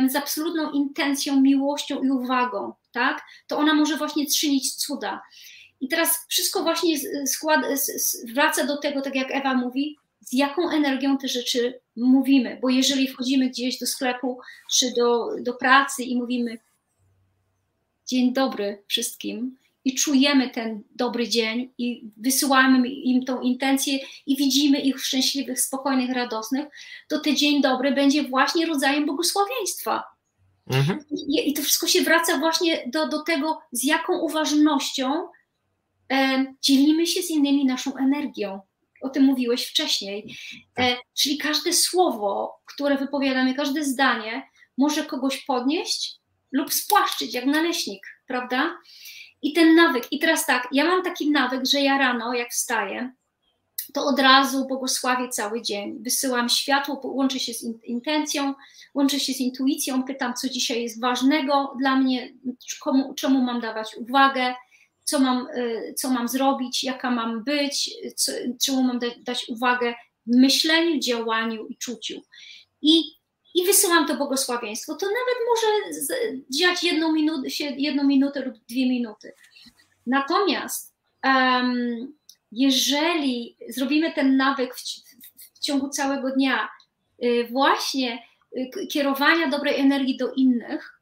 [0.08, 3.22] z absolutną intencją, miłością i uwagą, tak?
[3.48, 5.22] To ona może właśnie czynić cuda.
[5.82, 7.66] I teraz wszystko właśnie skład,
[8.34, 13.08] wraca do tego, tak jak Ewa mówi, z jaką energią te rzeczy mówimy, bo jeżeli
[13.08, 14.40] wchodzimy gdzieś do sklepu
[14.74, 16.58] czy do, do pracy i mówimy
[18.06, 24.80] dzień dobry wszystkim i czujemy ten dobry dzień i wysyłamy im tą intencję i widzimy
[24.80, 26.66] ich szczęśliwych, spokojnych, radosnych,
[27.08, 30.04] to ten dzień dobry będzie właśnie rodzajem błogosławieństwa.
[30.68, 31.00] Mhm.
[31.12, 35.28] I, I, to wszystko się wraca właśnie do, do tego, z jaką uważnością
[36.12, 38.62] e, dzielimy się z innymi naszą energią.
[39.02, 40.38] O tym mówiłeś wcześniej.
[40.78, 46.16] E, czyli każde słowo, które wypowiadamy, każde zdanie może kogoś podnieść
[46.52, 48.78] lub spłaszczyć, jak naleśnik, prawda?
[49.46, 53.12] I ten nawyk, i teraz tak, ja mam taki nawyk, że ja rano, jak wstaję,
[53.94, 55.98] to od razu błogosławię cały dzień.
[56.04, 58.54] Wysyłam światło, łączę się z intencją,
[58.94, 62.34] łączę się z intuicją, pytam, co dzisiaj jest ważnego dla mnie,
[62.80, 64.56] komu, czemu mam dawać uwagę,
[65.04, 68.32] co mam, y, co mam zrobić, jaka mam być, co,
[68.62, 72.22] czemu mam dać uwagę w myśleniu, działaniu i czuciu.
[72.82, 73.04] I,
[73.56, 74.96] i wysyłam to błogosławieństwo.
[74.96, 76.02] To nawet może
[76.50, 79.34] dziać jedną minutę, jedną minutę lub dwie minuty.
[80.08, 82.14] Natomiast um,
[82.52, 84.82] jeżeli zrobimy ten nawyk w,
[85.54, 86.70] w ciągu całego dnia,
[87.24, 88.24] y, właśnie
[88.58, 91.02] y, kierowania dobrej energii do innych,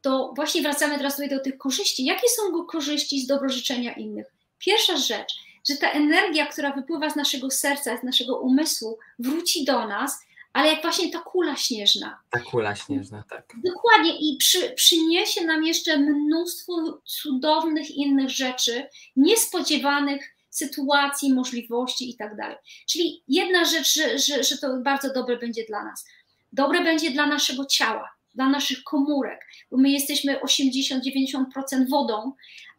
[0.00, 2.04] to właśnie wracamy teraz do tych korzyści.
[2.04, 4.26] Jakie są korzyści z dobrożyczenia innych?
[4.58, 5.34] Pierwsza rzecz,
[5.68, 10.18] że ta energia, która wypływa z naszego serca, z naszego umysłu, wróci do nas,
[10.52, 12.20] ale jak właśnie ta kula śnieżna.
[12.30, 13.52] Ta kula śnieżna, tak.
[13.64, 22.36] Dokładnie i przy, przyniesie nam jeszcze mnóstwo cudownych innych rzeczy, niespodziewanych sytuacji, możliwości i tak
[22.36, 22.56] dalej.
[22.88, 26.06] Czyli jedna rzecz, że, że, że to bardzo dobre będzie dla nas.
[26.52, 31.44] Dobre będzie dla naszego ciała, dla naszych komórek, bo my jesteśmy 80-90%
[31.90, 32.32] wodą,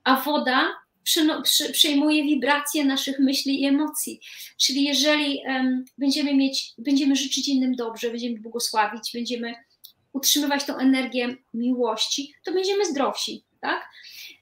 [0.04, 0.83] a woda
[1.72, 4.20] przejmuje wibracje naszych myśli i emocji.
[4.58, 5.42] Czyli jeżeli
[5.98, 9.54] będziemy mieć, będziemy życzyć innym dobrze, będziemy błogosławić, będziemy
[10.14, 13.90] utrzymywać tą energię miłości, to będziemy zdrowsi, tak?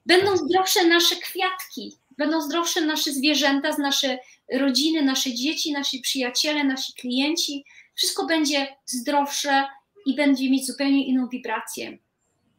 [0.06, 4.20] Będą zdrowsze nasze kwiatki, będą zdrowsze nasze zwierzęta, nasze
[4.54, 7.66] rodziny, nasze dzieci, nasi przyjaciele, nasi klienci.
[7.96, 9.66] Wszystko będzie zdrowsze
[10.06, 11.98] i będzie mieć zupełnie inną wibrację.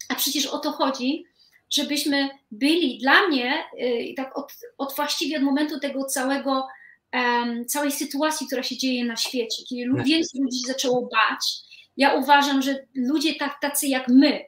[0.09, 1.25] A przecież o to chodzi,
[1.73, 6.67] żebyśmy byli dla mnie, yy, tak od, od właściwie od momentu tego całego,
[7.67, 11.41] całej sytuacji, która się dzieje na świecie, kiedy więcej ludzi zaczęło bać,
[11.97, 14.45] ja uważam, że ludzie tak, tacy jak my,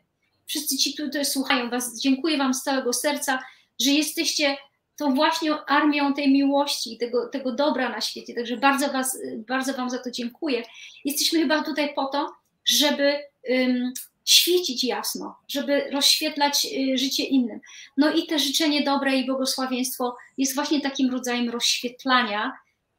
[0.47, 3.43] wszyscy ci, którzy słuchają Was, dziękuję Wam z całego serca,
[3.81, 4.57] że jesteście
[4.97, 8.35] tą właśnie armią tej miłości, tego, tego dobra na świecie.
[8.35, 10.63] Także bardzo, was, bardzo Wam za to dziękuję.
[11.05, 12.33] Jesteśmy chyba tutaj po to,
[12.65, 13.15] żeby
[13.49, 13.93] um,
[14.25, 17.61] świecić jasno, żeby rozświetlać y, życie innym.
[17.97, 22.53] No i te życzenie dobre i błogosławieństwo jest właśnie takim rodzajem rozświetlania,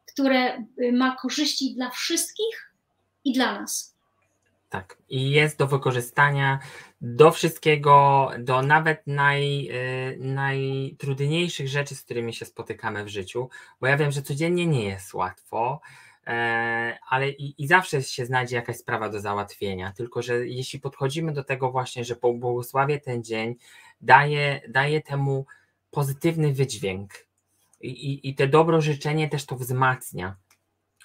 [0.06, 2.74] które y, ma korzyści dla wszystkich
[3.24, 3.96] i dla nas.
[4.70, 6.60] Tak, i jest do wykorzystania
[7.02, 13.50] do wszystkiego, do nawet naj, y, najtrudniejszych rzeczy, z którymi się spotykamy w życiu,
[13.82, 15.82] bo ja wiem, że codziennie nie jest łatwo.
[16.28, 21.34] E, ale i, i, zawsze się znajdzie jakaś sprawa do załatwienia, tylko że jeśli podchodzimy
[21.34, 23.56] do tego właśnie, że błogosławię ten dzień,
[24.02, 25.46] daje, daje temu
[25.92, 27.14] pozytywny wydźwięk.
[27.82, 30.36] I, i, I te dobro życzenie też to wzmacnia.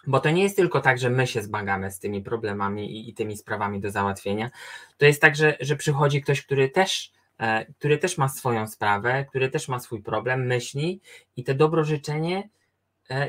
[0.06, 3.14] Bo to nie jest tylko tak, że my się zmagamy z tymi problemami i, i
[3.14, 4.50] tymi sprawami do załatwienia.
[4.98, 9.24] To jest tak, że, że przychodzi ktoś, który też, e, który też ma swoją sprawę,
[9.24, 11.00] który też ma swój problem, myśli
[11.36, 12.48] i te dobro życzenie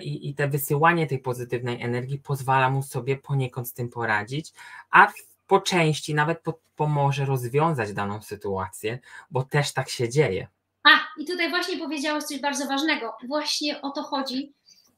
[0.01, 4.51] i, i te wysyłanie tej pozytywnej energii pozwala mu sobie poniekąd z tym poradzić,
[4.91, 5.11] a
[5.47, 8.99] po części nawet po, pomoże rozwiązać daną sytuację,
[9.31, 10.47] bo też tak się dzieje.
[10.83, 13.13] A, i tutaj właśnie powiedziałeś coś bardzo ważnego.
[13.27, 14.53] Właśnie o to chodzi,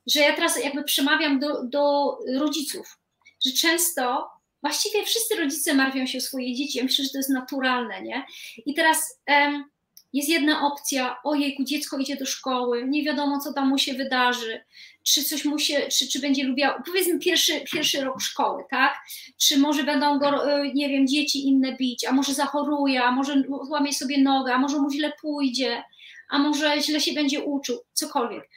[0.08, 3.00] że ja teraz jakby przemawiam do, do rodziców,
[3.46, 4.30] że często
[4.62, 6.78] właściwie wszyscy rodzice martwią się o swoje dzieci.
[6.78, 8.26] Ja myślę, że to jest naturalne, nie?
[8.66, 9.66] I teraz um,
[10.14, 14.64] jest jedna opcja, ojejku, dziecko idzie do szkoły, nie wiadomo, co tam mu się wydarzy,
[15.04, 18.98] czy coś mu się, czy, czy będzie lubiał, powiedzmy pierwszy, pierwszy rok szkoły, tak?
[19.38, 23.44] Czy może będą go, e, nie wiem, dzieci inne bić, a może zachoruje, a może
[23.68, 25.84] złamie sobie nogę, a może mu źle pójdzie,
[26.30, 28.50] a może źle się będzie uczył, cokolwiek.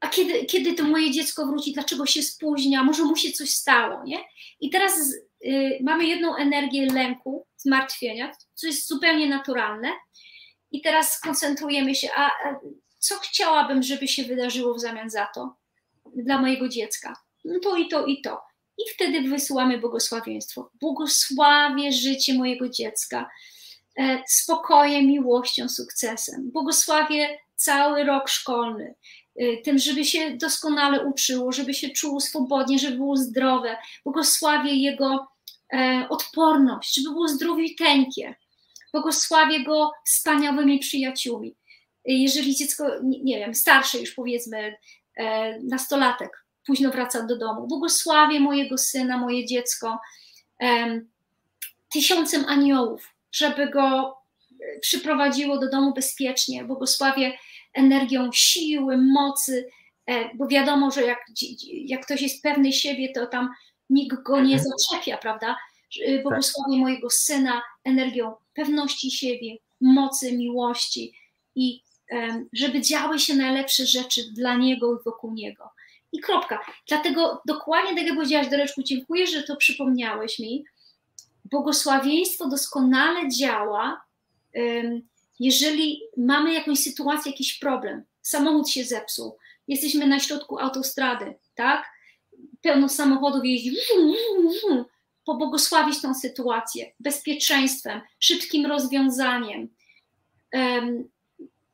[0.00, 4.04] A kiedy, kiedy to moje dziecko wróci, dlaczego się spóźnia, może mu się coś stało,
[4.04, 4.18] nie?
[4.60, 5.12] I teraz
[5.44, 9.88] y, mamy jedną energię lęku, zmartwienia, co jest zupełnie naturalne,
[10.76, 12.60] i teraz skoncentrujemy się, a, a
[12.98, 15.56] co chciałabym, żeby się wydarzyło w zamian za to
[16.16, 17.16] dla mojego dziecka?
[17.44, 18.42] No to i to, i to.
[18.78, 20.70] I wtedy wysyłamy błogosławieństwo.
[20.80, 23.30] Błogosławię życie mojego dziecka
[23.98, 26.50] e, spokojem, miłością, sukcesem.
[26.50, 28.94] Błogosławię cały rok szkolny,
[29.36, 33.76] e, tym, żeby się doskonale uczyło, żeby się czuło swobodnie, żeby było zdrowe.
[34.04, 35.26] Błogosławię jego
[35.72, 38.34] e, odporność, żeby było zdrowiuteńkie.
[38.92, 41.56] Błogosławię go wspaniałymi przyjaciółmi.
[42.04, 44.76] Jeżeli dziecko, nie wiem, starsze już powiedzmy,
[45.16, 49.98] e, nastolatek, późno wraca do domu, błogosławię mojego syna, moje dziecko
[51.92, 54.16] tysiącem aniołów, żeby go
[54.60, 56.64] e, przyprowadziło do domu bezpiecznie.
[56.64, 57.38] Błogosławię
[57.74, 59.68] energią siły, mocy,
[60.06, 61.18] e, bo wiadomo, że jak,
[61.70, 63.48] jak ktoś jest pewny siebie, to tam
[63.90, 64.64] nikt go nie mhm.
[64.64, 65.56] zaczepia, prawda?
[66.22, 66.80] Błogosławię tak.
[66.80, 71.14] mojego syna energią pewności siebie, mocy, miłości
[71.54, 71.82] i
[72.52, 75.70] żeby działy się najlepsze rzeczy dla niego i wokół niego.
[76.12, 76.60] I kropka.
[76.88, 80.64] Dlatego dokładnie tak jak powiedziałaś, Doreczku, dziękuję, że to przypomniałeś mi.
[81.44, 84.00] Błogosławieństwo doskonale działa,
[85.40, 88.04] jeżeli mamy jakąś sytuację, jakiś problem.
[88.22, 89.36] Samochód się zepsuł,
[89.68, 91.86] jesteśmy na środku autostrady, tak?
[92.62, 93.76] Pełno samochodów jeździ
[95.26, 99.68] pobłogosławić tą sytuację bezpieczeństwem, szybkim rozwiązaniem.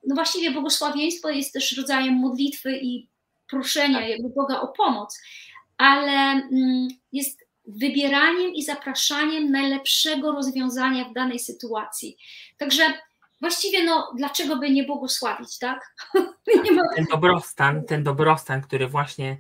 [0.07, 3.09] No właściwie błogosławieństwo jest też rodzajem modlitwy i
[3.51, 4.09] proszenia tak.
[4.09, 5.21] jakby Boga o pomoc,
[5.77, 12.17] ale mm, jest wybieraniem i zapraszaniem najlepszego rozwiązania w danej sytuacji.
[12.57, 12.83] Także
[13.41, 15.95] właściwie no, dlaczego by nie błogosławić, tak?
[16.97, 19.37] Ten dobrostan, ten dobrostan, który właśnie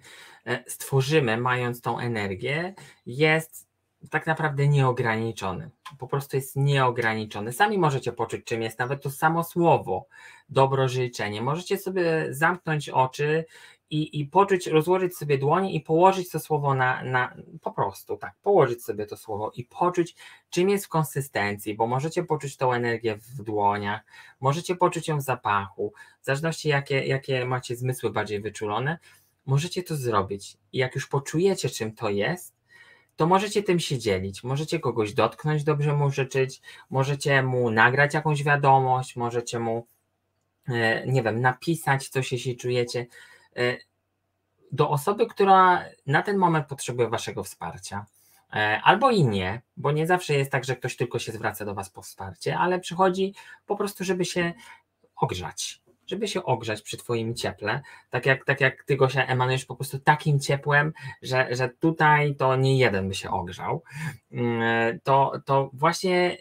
[0.46, 2.74] e, stworzymy, mając tą energię,
[3.06, 3.71] jest
[4.10, 5.70] tak naprawdę nieograniczony.
[5.98, 7.52] Po prostu jest nieograniczony.
[7.52, 10.06] Sami możecie poczuć, czym jest nawet to samo słowo,
[10.48, 11.42] dobro życzenie.
[11.42, 13.44] Możecie sobie zamknąć oczy
[13.90, 18.34] i, i poczuć, rozłożyć sobie dłonie i położyć to słowo na, na, po prostu, tak,
[18.42, 20.16] położyć sobie to słowo i poczuć,
[20.50, 24.00] czym jest w konsystencji, bo możecie poczuć tą energię w dłoniach,
[24.40, 28.98] możecie poczuć ją w zapachu, w zależności jakie, jakie macie zmysły bardziej wyczulone,
[29.46, 30.56] możecie to zrobić.
[30.72, 32.54] I jak już poczujecie, czym to jest,
[33.16, 34.44] to możecie tym się dzielić.
[34.44, 39.86] Możecie kogoś dotknąć, dobrze mu życzyć, możecie mu nagrać jakąś wiadomość, możecie mu,
[40.68, 43.06] e, nie wiem, napisać coś, jeśli czujecie.
[43.56, 43.76] E,
[44.72, 48.06] do osoby, która na ten moment potrzebuje Waszego wsparcia.
[48.52, 51.74] E, albo i nie, bo nie zawsze jest tak, że ktoś tylko się zwraca do
[51.74, 53.34] Was po wsparcie, ale przychodzi
[53.66, 54.52] po prostu, żeby się
[55.16, 55.81] ogrzać,
[56.12, 59.98] żeby się ogrzać przy Twoim cieple, tak jak, tak jak Ty Gosia emanujesz po prostu
[59.98, 60.92] takim ciepłem,
[61.22, 63.82] że, że tutaj to nie jeden by się ogrzał,
[64.32, 66.36] mm, to, to właśnie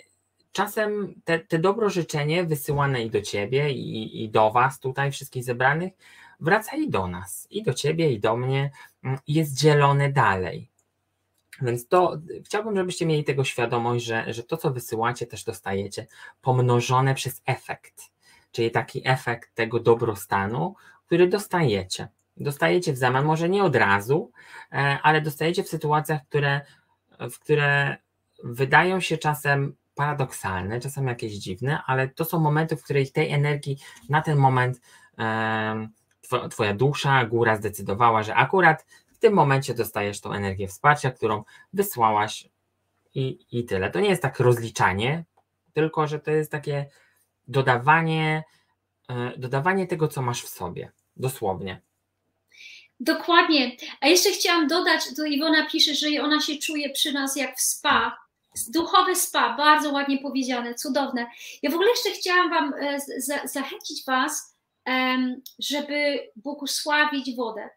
[0.52, 5.44] czasem te, te dobro życzenie wysyłane i do Ciebie i, i do Was tutaj wszystkich
[5.44, 5.94] zebranych
[6.40, 8.72] wraca i do nas, i do Ciebie i do mnie
[9.04, 10.72] mm, jest dzielone dalej.
[11.62, 16.08] Więc to chciałbym, żebyście mieli tego świadomość, że, że to, co wysyłacie, też dostajecie
[16.42, 18.12] pomnożone przez efekt
[18.52, 20.76] czyli taki efekt tego dobrostanu,
[21.06, 22.08] który dostajecie.
[22.38, 24.32] Dostajecie w zamian, może nie od razu,
[24.72, 26.62] e, ale dostajecie w sytuacjach, które,
[27.20, 27.98] w które
[28.44, 33.78] wydają się czasem paradoksalne, czasem jakieś dziwne, ale to są momenty, w których tej energii
[34.10, 34.82] na ten moment
[36.50, 41.44] Twoja dusza, góra zdecydowała, że akurat w tym momencie dostajesz tą energię wsparcia, którą
[41.74, 42.50] wysłałaś
[43.16, 43.92] i, i tyle.
[43.92, 45.26] To nie jest tak rozliczanie,
[45.74, 46.86] tylko że to jest takie
[47.48, 48.44] dodawanie,
[49.10, 50.92] e, dodawanie tego, co masz w sobie.
[51.16, 51.82] dosłownie.
[53.00, 53.78] Dokładnie.
[54.02, 57.62] A jeszcze chciałam dodać, to Iwona pisze, że ona się czuje przy nas jak w
[57.62, 58.18] spa.
[58.74, 61.28] Duchowe spa, bardzo ładnie powiedziane, cudowne.
[61.62, 64.58] Ja w ogóle jeszcze chciałam Wam e, za, zachęcić Was,
[65.60, 67.70] żeby błogosławić wodę.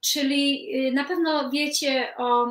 [0.00, 2.46] Czyli y, na pewno wiecie o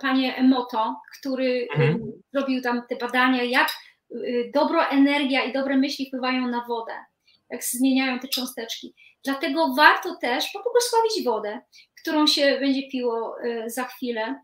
[0.00, 2.12] panie Emoto, który mhm.
[2.32, 3.68] robił tam te badania, jak
[4.12, 6.92] y, dobra energia i dobre myśli wpływają na wodę,
[7.50, 8.94] jak zmieniają te cząsteczki.
[9.24, 11.60] Dlatego warto też pobłogosławić wodę,
[12.00, 14.40] którą się będzie piło y, za chwilę,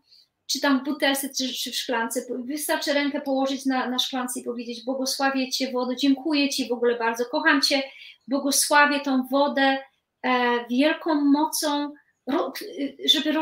[0.47, 2.25] czy tam w butelce, czy, w szklance.
[2.45, 6.97] Wystarczy rękę położyć na, na szklance i powiedzieć: Błogosławię Cię, wodę, dziękuję Ci w ogóle
[6.97, 7.83] bardzo, kocham Cię,
[8.27, 9.77] błogosławię tą wodę
[10.23, 11.93] e, wielką mocą,
[12.27, 12.53] ro,
[13.05, 13.33] żeby,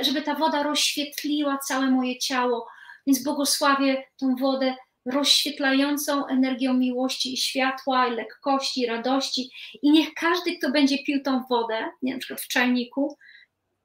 [0.00, 2.66] żeby ta woda rozświetliła całe moje ciało.
[3.06, 4.74] Więc błogosławię tą wodę
[5.06, 9.50] rozświetlającą energią miłości i światła, i lekkości, i radości.
[9.82, 13.16] I niech każdy, kto będzie pił tą wodę, nie, na przykład w czajniku,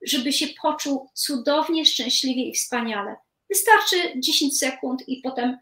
[0.01, 3.15] żeby się poczuł cudownie, szczęśliwie i wspaniale.
[3.49, 5.57] Wystarczy 10 sekund i potem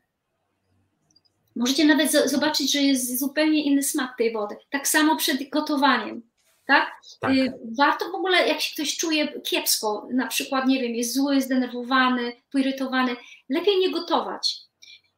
[1.56, 4.56] możecie nawet zobaczyć, że jest zupełnie inny smak tej wody.
[4.70, 6.22] Tak samo przed gotowaniem.
[6.68, 6.92] Tak?
[7.20, 7.32] tak?
[7.78, 12.34] Warto w ogóle, jak się ktoś czuje kiepsko, na przykład, nie wiem, jest zły, zdenerwowany,
[12.52, 13.16] poirytowany,
[13.50, 14.69] lepiej nie gotować.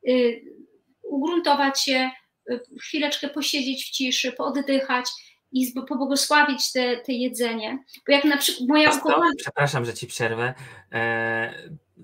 [0.09, 0.41] Y,
[1.03, 2.11] ugruntować się,
[2.51, 5.05] y, chwileczkę posiedzieć w ciszy, pooddychać
[5.51, 7.83] i pobłogosławić te, te jedzenie.
[8.07, 9.31] Bo jak na przykład moja ukochana...
[9.37, 10.53] Przepraszam, że ci przerwę.
[10.91, 11.53] E,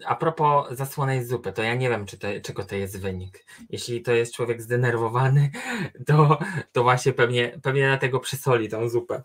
[0.05, 3.45] a propos zasłonej zupy, to ja nie wiem, czy to, czego to jest wynik.
[3.69, 5.51] Jeśli to jest człowiek zdenerwowany,
[6.07, 6.39] to,
[6.71, 9.23] to właśnie pewnie, pewnie dlatego przysoli tą zupę.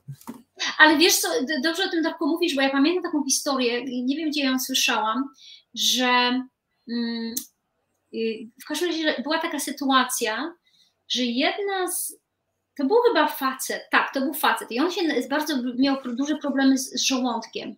[0.79, 1.29] Ale wiesz co,
[1.63, 5.29] dobrze o tym Darku mówisz, bo ja pamiętam taką historię, nie wiem gdzie ją słyszałam,
[5.75, 6.43] że
[6.89, 7.35] mm,
[8.63, 10.55] w każdym razie była taka sytuacja,
[11.09, 12.23] że jedna z
[12.77, 15.01] to był chyba facet, tak, to był facet i on się
[15.31, 17.77] bardzo miał duże problemy z, z żołądkiem.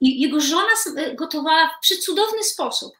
[0.00, 0.72] I jego żona
[1.14, 2.92] gotowała w przecudowny sposób,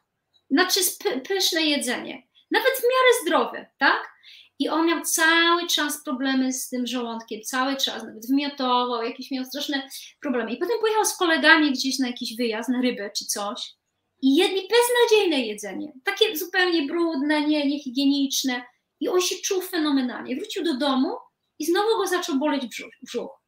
[0.49, 0.79] znaczy
[1.27, 4.17] pyszne jedzenie, nawet w miarę zdrowe, tak?
[4.59, 9.45] I on miał cały czas problemy z tym żołądkiem, cały czas, nawet wymiotował, jakieś miał
[9.45, 9.89] straszne
[10.21, 10.51] problemy.
[10.51, 13.76] I potem pojechał z kolegami gdzieś na jakiś wyjazd, na rybę czy coś
[14.21, 18.63] i jedli beznadziejne jedzenie, takie zupełnie brudne, nie, niehigieniczne
[18.99, 20.35] i on się czuł fenomenalnie.
[20.35, 21.17] Wrócił do domu
[21.59, 22.91] i znowu go zaczął boleć brzuch.
[23.01, 23.41] brzuch.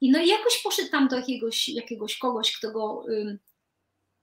[0.00, 3.38] I no i jakoś poszedł tam do jakiegoś, jakiegoś kogoś, kto go um,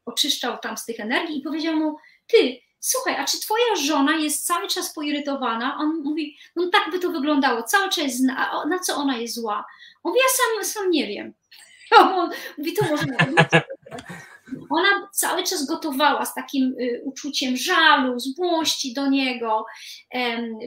[0.06, 4.46] oczyszczał tam z tych energii i powiedział mu, ty, słuchaj, a czy twoja żona jest
[4.46, 5.78] cały czas poirytowana?
[5.80, 9.66] On mówi, no tak by to wyglądało, cały czas, na, na co ona jest zła?
[10.04, 11.34] On mówi, ja sam, sam nie wiem.
[11.98, 13.06] On mówi, to może
[14.70, 19.66] ona cały czas gotowała z takim y, uczuciem żalu, złości do niego,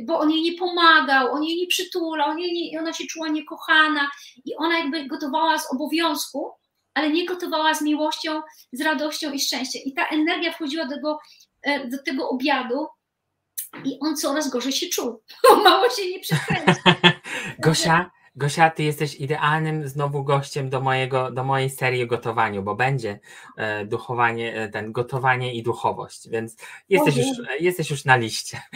[0.07, 3.29] bo on jej nie pomagał, on jej nie przytulał, on jej nie, ona się czuła
[3.29, 4.11] niekochana
[4.45, 6.51] i ona jakby gotowała z obowiązku,
[6.95, 9.83] ale nie gotowała z miłością, z radością i szczęściem.
[9.85, 11.19] I ta energia wchodziła do tego,
[11.63, 12.87] e, do tego obiadu
[13.85, 15.23] i on coraz gorzej się czuł.
[15.65, 16.83] Mało się nie przekręcił.
[17.59, 22.75] Gosia, Gosia, ty jesteś idealnym znowu gościem do, mojego, do mojej serii o gotowaniu, bo
[22.75, 23.21] będzie
[23.57, 26.57] e, duchowanie, e, ten gotowanie i duchowość, więc
[26.89, 27.27] jesteś, już,
[27.61, 28.61] jesteś już na liście.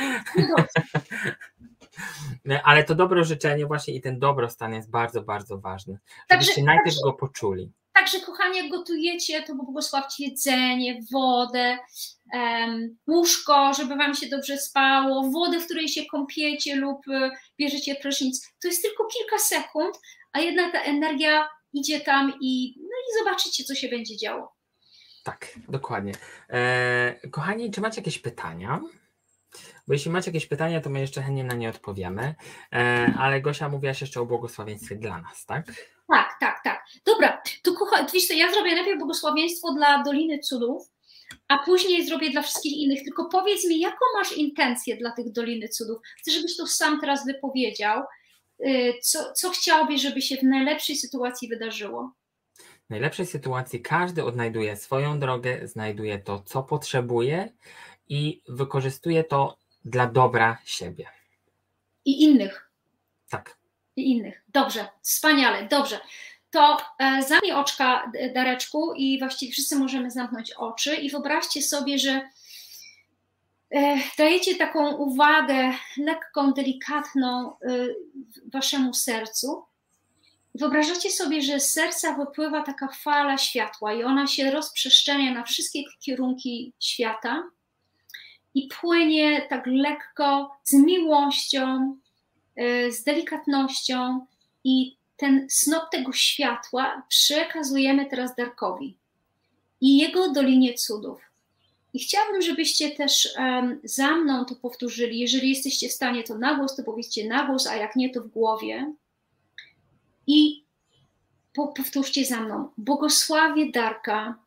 [2.65, 5.99] Ale to dobro życzenie właśnie i ten dobrostan jest bardzo, bardzo ważny,
[6.31, 7.73] żebyście także, najpierw go poczuli.
[7.99, 11.79] Także kochanie, jak gotujecie, to błogosławcie jedzenie, wodę,
[12.33, 17.95] um, łóżko, żeby wam się dobrze spało, wodę, w której się kąpiecie lub y, bierzecie
[17.95, 18.55] prysznic.
[18.63, 20.01] To jest tylko kilka sekund,
[20.33, 24.57] a jednak ta energia idzie tam i, no i zobaczycie, co się będzie działo.
[25.25, 26.13] Tak, dokładnie.
[26.51, 28.81] E, kochani, czy macie jakieś pytania?
[29.87, 32.35] Bo jeśli macie jakieś pytania, to my jeszcze chętnie na nie odpowiemy.
[32.73, 35.98] E, ale Gosia mówiłaś jeszcze o błogosławieństwie dla nas, tak?
[36.09, 36.85] Tak, tak, tak.
[37.07, 40.91] Dobra, to kocha, wiesz co, ja zrobię najpierw błogosławieństwo dla Doliny Cudów,
[41.49, 43.05] a później zrobię dla wszystkich innych.
[43.05, 45.99] Tylko powiedz mi, jaką masz intencję dla tych Doliny Cudów?
[46.19, 48.03] Chcę, żebyś to sam teraz wypowiedział.
[48.67, 52.13] Y, co, co chciałbyś, żeby się w najlepszej sytuacji wydarzyło?
[52.87, 57.53] W najlepszej sytuacji każdy odnajduje swoją drogę, znajduje to, co potrzebuje
[58.09, 61.07] i wykorzystuje to dla dobra siebie.
[62.05, 62.68] I innych.
[63.99, 64.43] I innych.
[64.49, 66.01] Dobrze, wspaniale, dobrze
[66.51, 72.29] to e, zamknij oczka, Dareczku, i właściwie wszyscy możemy zamknąć oczy i wyobraźcie sobie, że
[73.71, 77.57] e, dajecie taką uwagę lekką, delikatną e,
[78.53, 79.65] waszemu sercu.
[80.55, 85.81] Wyobrażacie sobie, że z serca wypływa taka fala światła i ona się rozprzestrzenia na wszystkie
[86.01, 87.43] kierunki świata
[88.55, 91.97] i płynie tak lekko, z miłością,
[92.91, 94.27] z delikatnością,
[94.65, 98.97] i ten snop tego światła przekazujemy teraz Darkowi
[99.81, 101.21] i jego Dolinie Cudów.
[101.95, 105.19] I chciałabym, żebyście też um, za mną to powtórzyli.
[105.19, 108.21] Jeżeli jesteście w stanie to na głos, to powiedzcie na głos, a jak nie, to
[108.23, 108.95] w głowie.
[110.27, 110.65] I
[111.55, 112.69] po, powtórzcie za mną.
[112.79, 114.39] Błogosławię Darka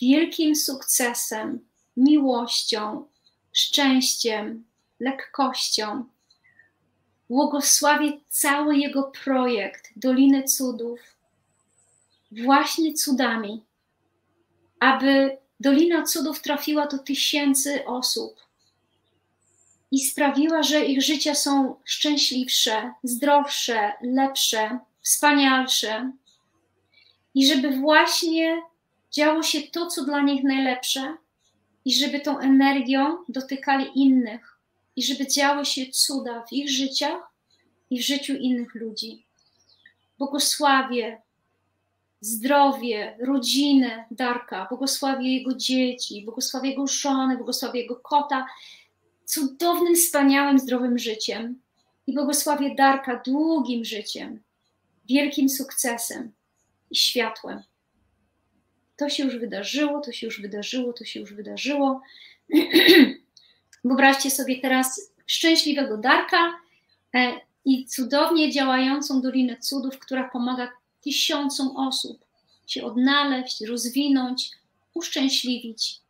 [0.00, 3.08] wielkim sukcesem, miłością,
[3.52, 4.64] szczęściem,
[5.00, 6.04] lekkością.
[7.30, 11.00] Błogosławię cały jego projekt Doliny Cudów
[12.44, 13.62] właśnie cudami,
[14.80, 18.44] aby Dolina Cudów trafiła do tysięcy osób
[19.90, 26.12] i sprawiła, że ich życia są szczęśliwsze, zdrowsze, lepsze, wspanialsze.
[27.34, 28.62] I żeby właśnie
[29.10, 31.16] działo się to, co dla nich najlepsze,
[31.84, 34.53] i żeby tą energią dotykali innych,
[34.96, 37.22] i żeby działy się cuda w ich życiach
[37.90, 39.26] i w życiu innych ludzi.
[40.18, 41.22] Błogosławię
[42.20, 48.46] zdrowie, rodzinę Darka, błogosławię jego dzieci, błogosławię jego żonę, błogosławię jego kota
[49.24, 51.60] cudownym, wspaniałym, zdrowym życiem
[52.06, 54.42] i błogosławię Darka długim życiem,
[55.08, 56.32] wielkim sukcesem
[56.90, 57.62] i światłem.
[58.96, 62.00] To się już wydarzyło, to się już wydarzyło, to się już wydarzyło.
[63.84, 66.60] Wyobraźcie sobie teraz szczęśliwego Darka
[67.14, 70.72] e, i cudownie działającą Dolinę Cudów, która pomaga
[71.02, 72.24] tysiącom osób
[72.66, 74.50] się odnaleźć, rozwinąć,
[74.94, 76.00] uszczęśliwić,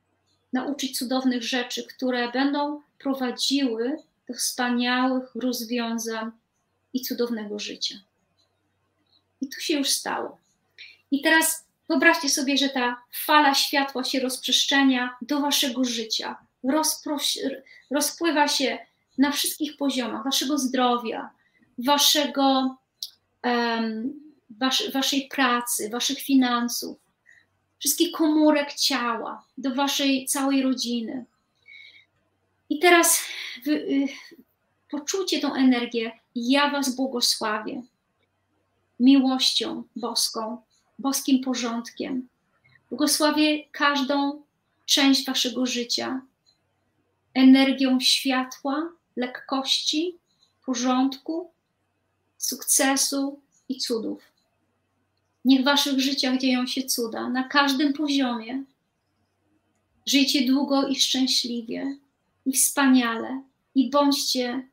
[0.52, 3.96] nauczyć cudownych rzeczy, które będą prowadziły
[4.28, 6.30] do wspaniałych rozwiązań
[6.92, 7.94] i cudownego życia.
[9.40, 10.38] I to się już stało.
[11.10, 16.36] I teraz wyobraźcie sobie, że ta fala światła się rozprzestrzenia do waszego życia,
[17.90, 18.78] rozpływa się
[19.18, 21.30] na wszystkich poziomach waszego zdrowia,
[21.78, 22.76] waszego
[23.44, 26.98] um, wasz, waszej pracy, waszych finansów,
[27.78, 31.24] wszystkich komórek ciała, do waszej całej rodziny.
[32.70, 33.20] I teraz
[33.64, 34.08] wy, y,
[34.90, 36.12] poczujcie tą energię.
[36.34, 37.82] Ja was błogosławię
[39.00, 40.62] miłością boską,
[40.98, 42.28] boskim porządkiem.
[42.90, 44.42] Błogosławię każdą
[44.86, 46.20] część waszego życia
[47.34, 50.18] energią światła, lekkości,
[50.66, 51.50] porządku,
[52.38, 54.22] sukcesu i cudów.
[55.44, 58.64] Niech w waszych życiach dzieją się cuda na każdym poziomie.
[60.06, 61.96] Żyjcie długo i szczęśliwie
[62.46, 63.42] i wspaniale
[63.74, 64.68] i bądźcie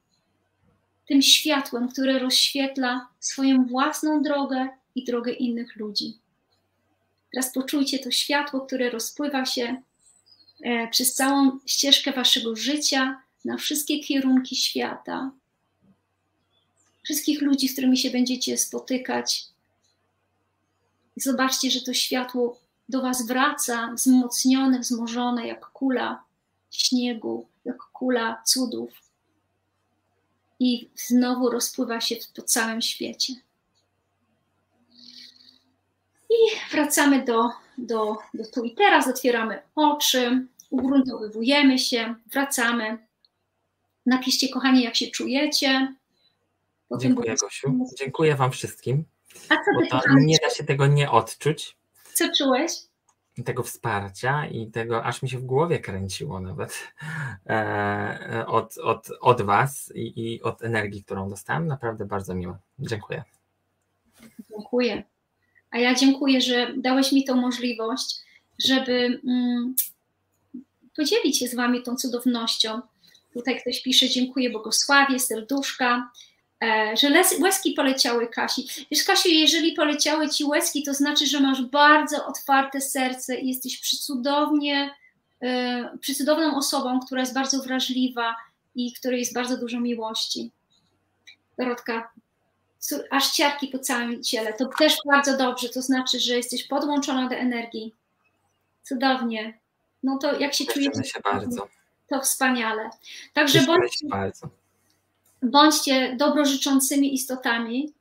[1.08, 6.18] tym światłem, które rozświetla swoją własną drogę i drogę innych ludzi.
[7.34, 9.82] Teraz poczujcie to światło, które rozpływa się
[10.92, 15.32] przez całą ścieżkę waszego życia na wszystkie kierunki świata.
[17.04, 19.46] Wszystkich ludzi, z którymi się będziecie spotykać,
[21.16, 22.60] zobaczcie, że to światło
[22.90, 26.24] do Was wraca, wzmocnione, wzmożone jak kula
[26.72, 28.92] śniegu, jak kula cudów.
[30.60, 33.34] I znowu rozpływa się po całym świecie.
[36.30, 42.98] I wracamy do, do, do tu i teraz, otwieramy oczy, ugruntowujemy się, wracamy.
[44.06, 45.96] Napiszcie, kochani, jak się czujecie.
[47.00, 47.88] Dziękuję, Gosiu.
[48.00, 49.04] Dziękuję Wam wszystkim.
[49.50, 51.78] A co ty to nie da się tego nie odczuć.
[52.14, 52.72] Co czułeś?
[53.46, 56.94] Tego wsparcia i tego, aż mi się w głowie kręciło nawet
[57.50, 61.68] e, od, od, od Was i, i od energii, którą dostałem.
[61.68, 62.58] Naprawdę bardzo miło.
[62.80, 63.24] Dziękuję.
[64.50, 65.04] Dziękuję.
[65.72, 68.16] A ja dziękuję, że dałeś mi tą możliwość,
[68.66, 69.76] żeby mm,
[70.96, 72.82] podzielić się z Wami tą cudownością.
[73.34, 76.12] Tutaj ktoś pisze, dziękuję błogosławie, serduszka.
[76.64, 78.68] E, że łezki poleciały Kasi.
[78.92, 83.78] Wiesz, Kasiu, jeżeli poleciały ci łezki, to znaczy, że masz bardzo otwarte serce i jesteś
[83.78, 84.96] przycudownie,
[85.42, 88.36] e, przycudowną osobą, która jest bardzo wrażliwa
[88.76, 90.52] i której jest bardzo dużo miłości.
[91.58, 92.12] Dorotka,
[93.12, 94.54] aż ciarki po całym ciele.
[94.54, 97.96] To też bardzo dobrze, to znaczy, że jesteś podłączona do energii.
[98.84, 99.61] Cudownie.
[100.04, 101.12] No to jak się czujesz?
[101.14, 101.68] się bardzo.
[102.08, 102.90] To wspaniale.
[103.34, 104.50] Także bądź, bardzo
[105.42, 107.94] bądźcie dobrożyczącymi istotami,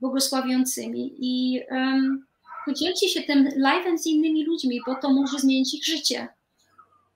[0.00, 2.26] błogosławiącymi i um,
[2.64, 6.28] podzielcie się tym live'em z innymi ludźmi, bo to może zmienić ich życie.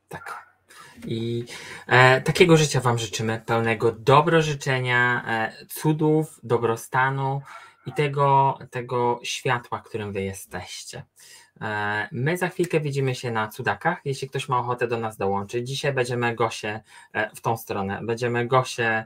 [0.09, 0.53] Tak.
[1.07, 1.45] I
[1.87, 7.43] e, takiego życia Wam życzymy, pełnego dobrożyczenia, e, cudów, dobrostanu
[7.87, 11.03] i tego, tego światła, którym Wy jesteście.
[11.63, 15.69] E, my za chwilkę widzimy się na cudakach, jeśli ktoś ma ochotę do nas dołączyć.
[15.69, 16.81] Dzisiaj będziemy Gosie
[17.13, 19.05] e, w tą stronę, będziemy Gosie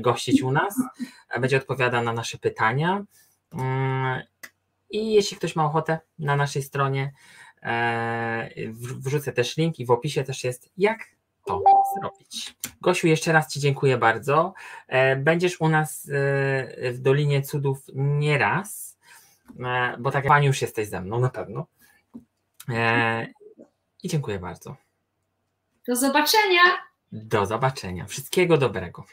[0.00, 0.74] gościć u nas,
[1.40, 3.04] będzie odpowiadał na nasze pytania.
[3.52, 4.22] Mm,
[4.90, 7.12] I jeśli ktoś ma ochotę na naszej stronie,
[8.98, 10.98] wrzucę też link i w opisie też jest, jak
[11.46, 11.62] to
[12.00, 12.56] zrobić.
[12.80, 14.54] Gosiu, jeszcze raz Ci dziękuję bardzo.
[15.16, 16.10] Będziesz u nas
[16.92, 18.98] w Dolinie Cudów nie raz,
[19.98, 21.66] bo tak jak Pani już jesteś ze mną na pewno.
[24.02, 24.76] I dziękuję bardzo.
[25.88, 26.62] Do zobaczenia.
[27.12, 28.06] Do zobaczenia.
[28.06, 29.04] Wszystkiego dobrego.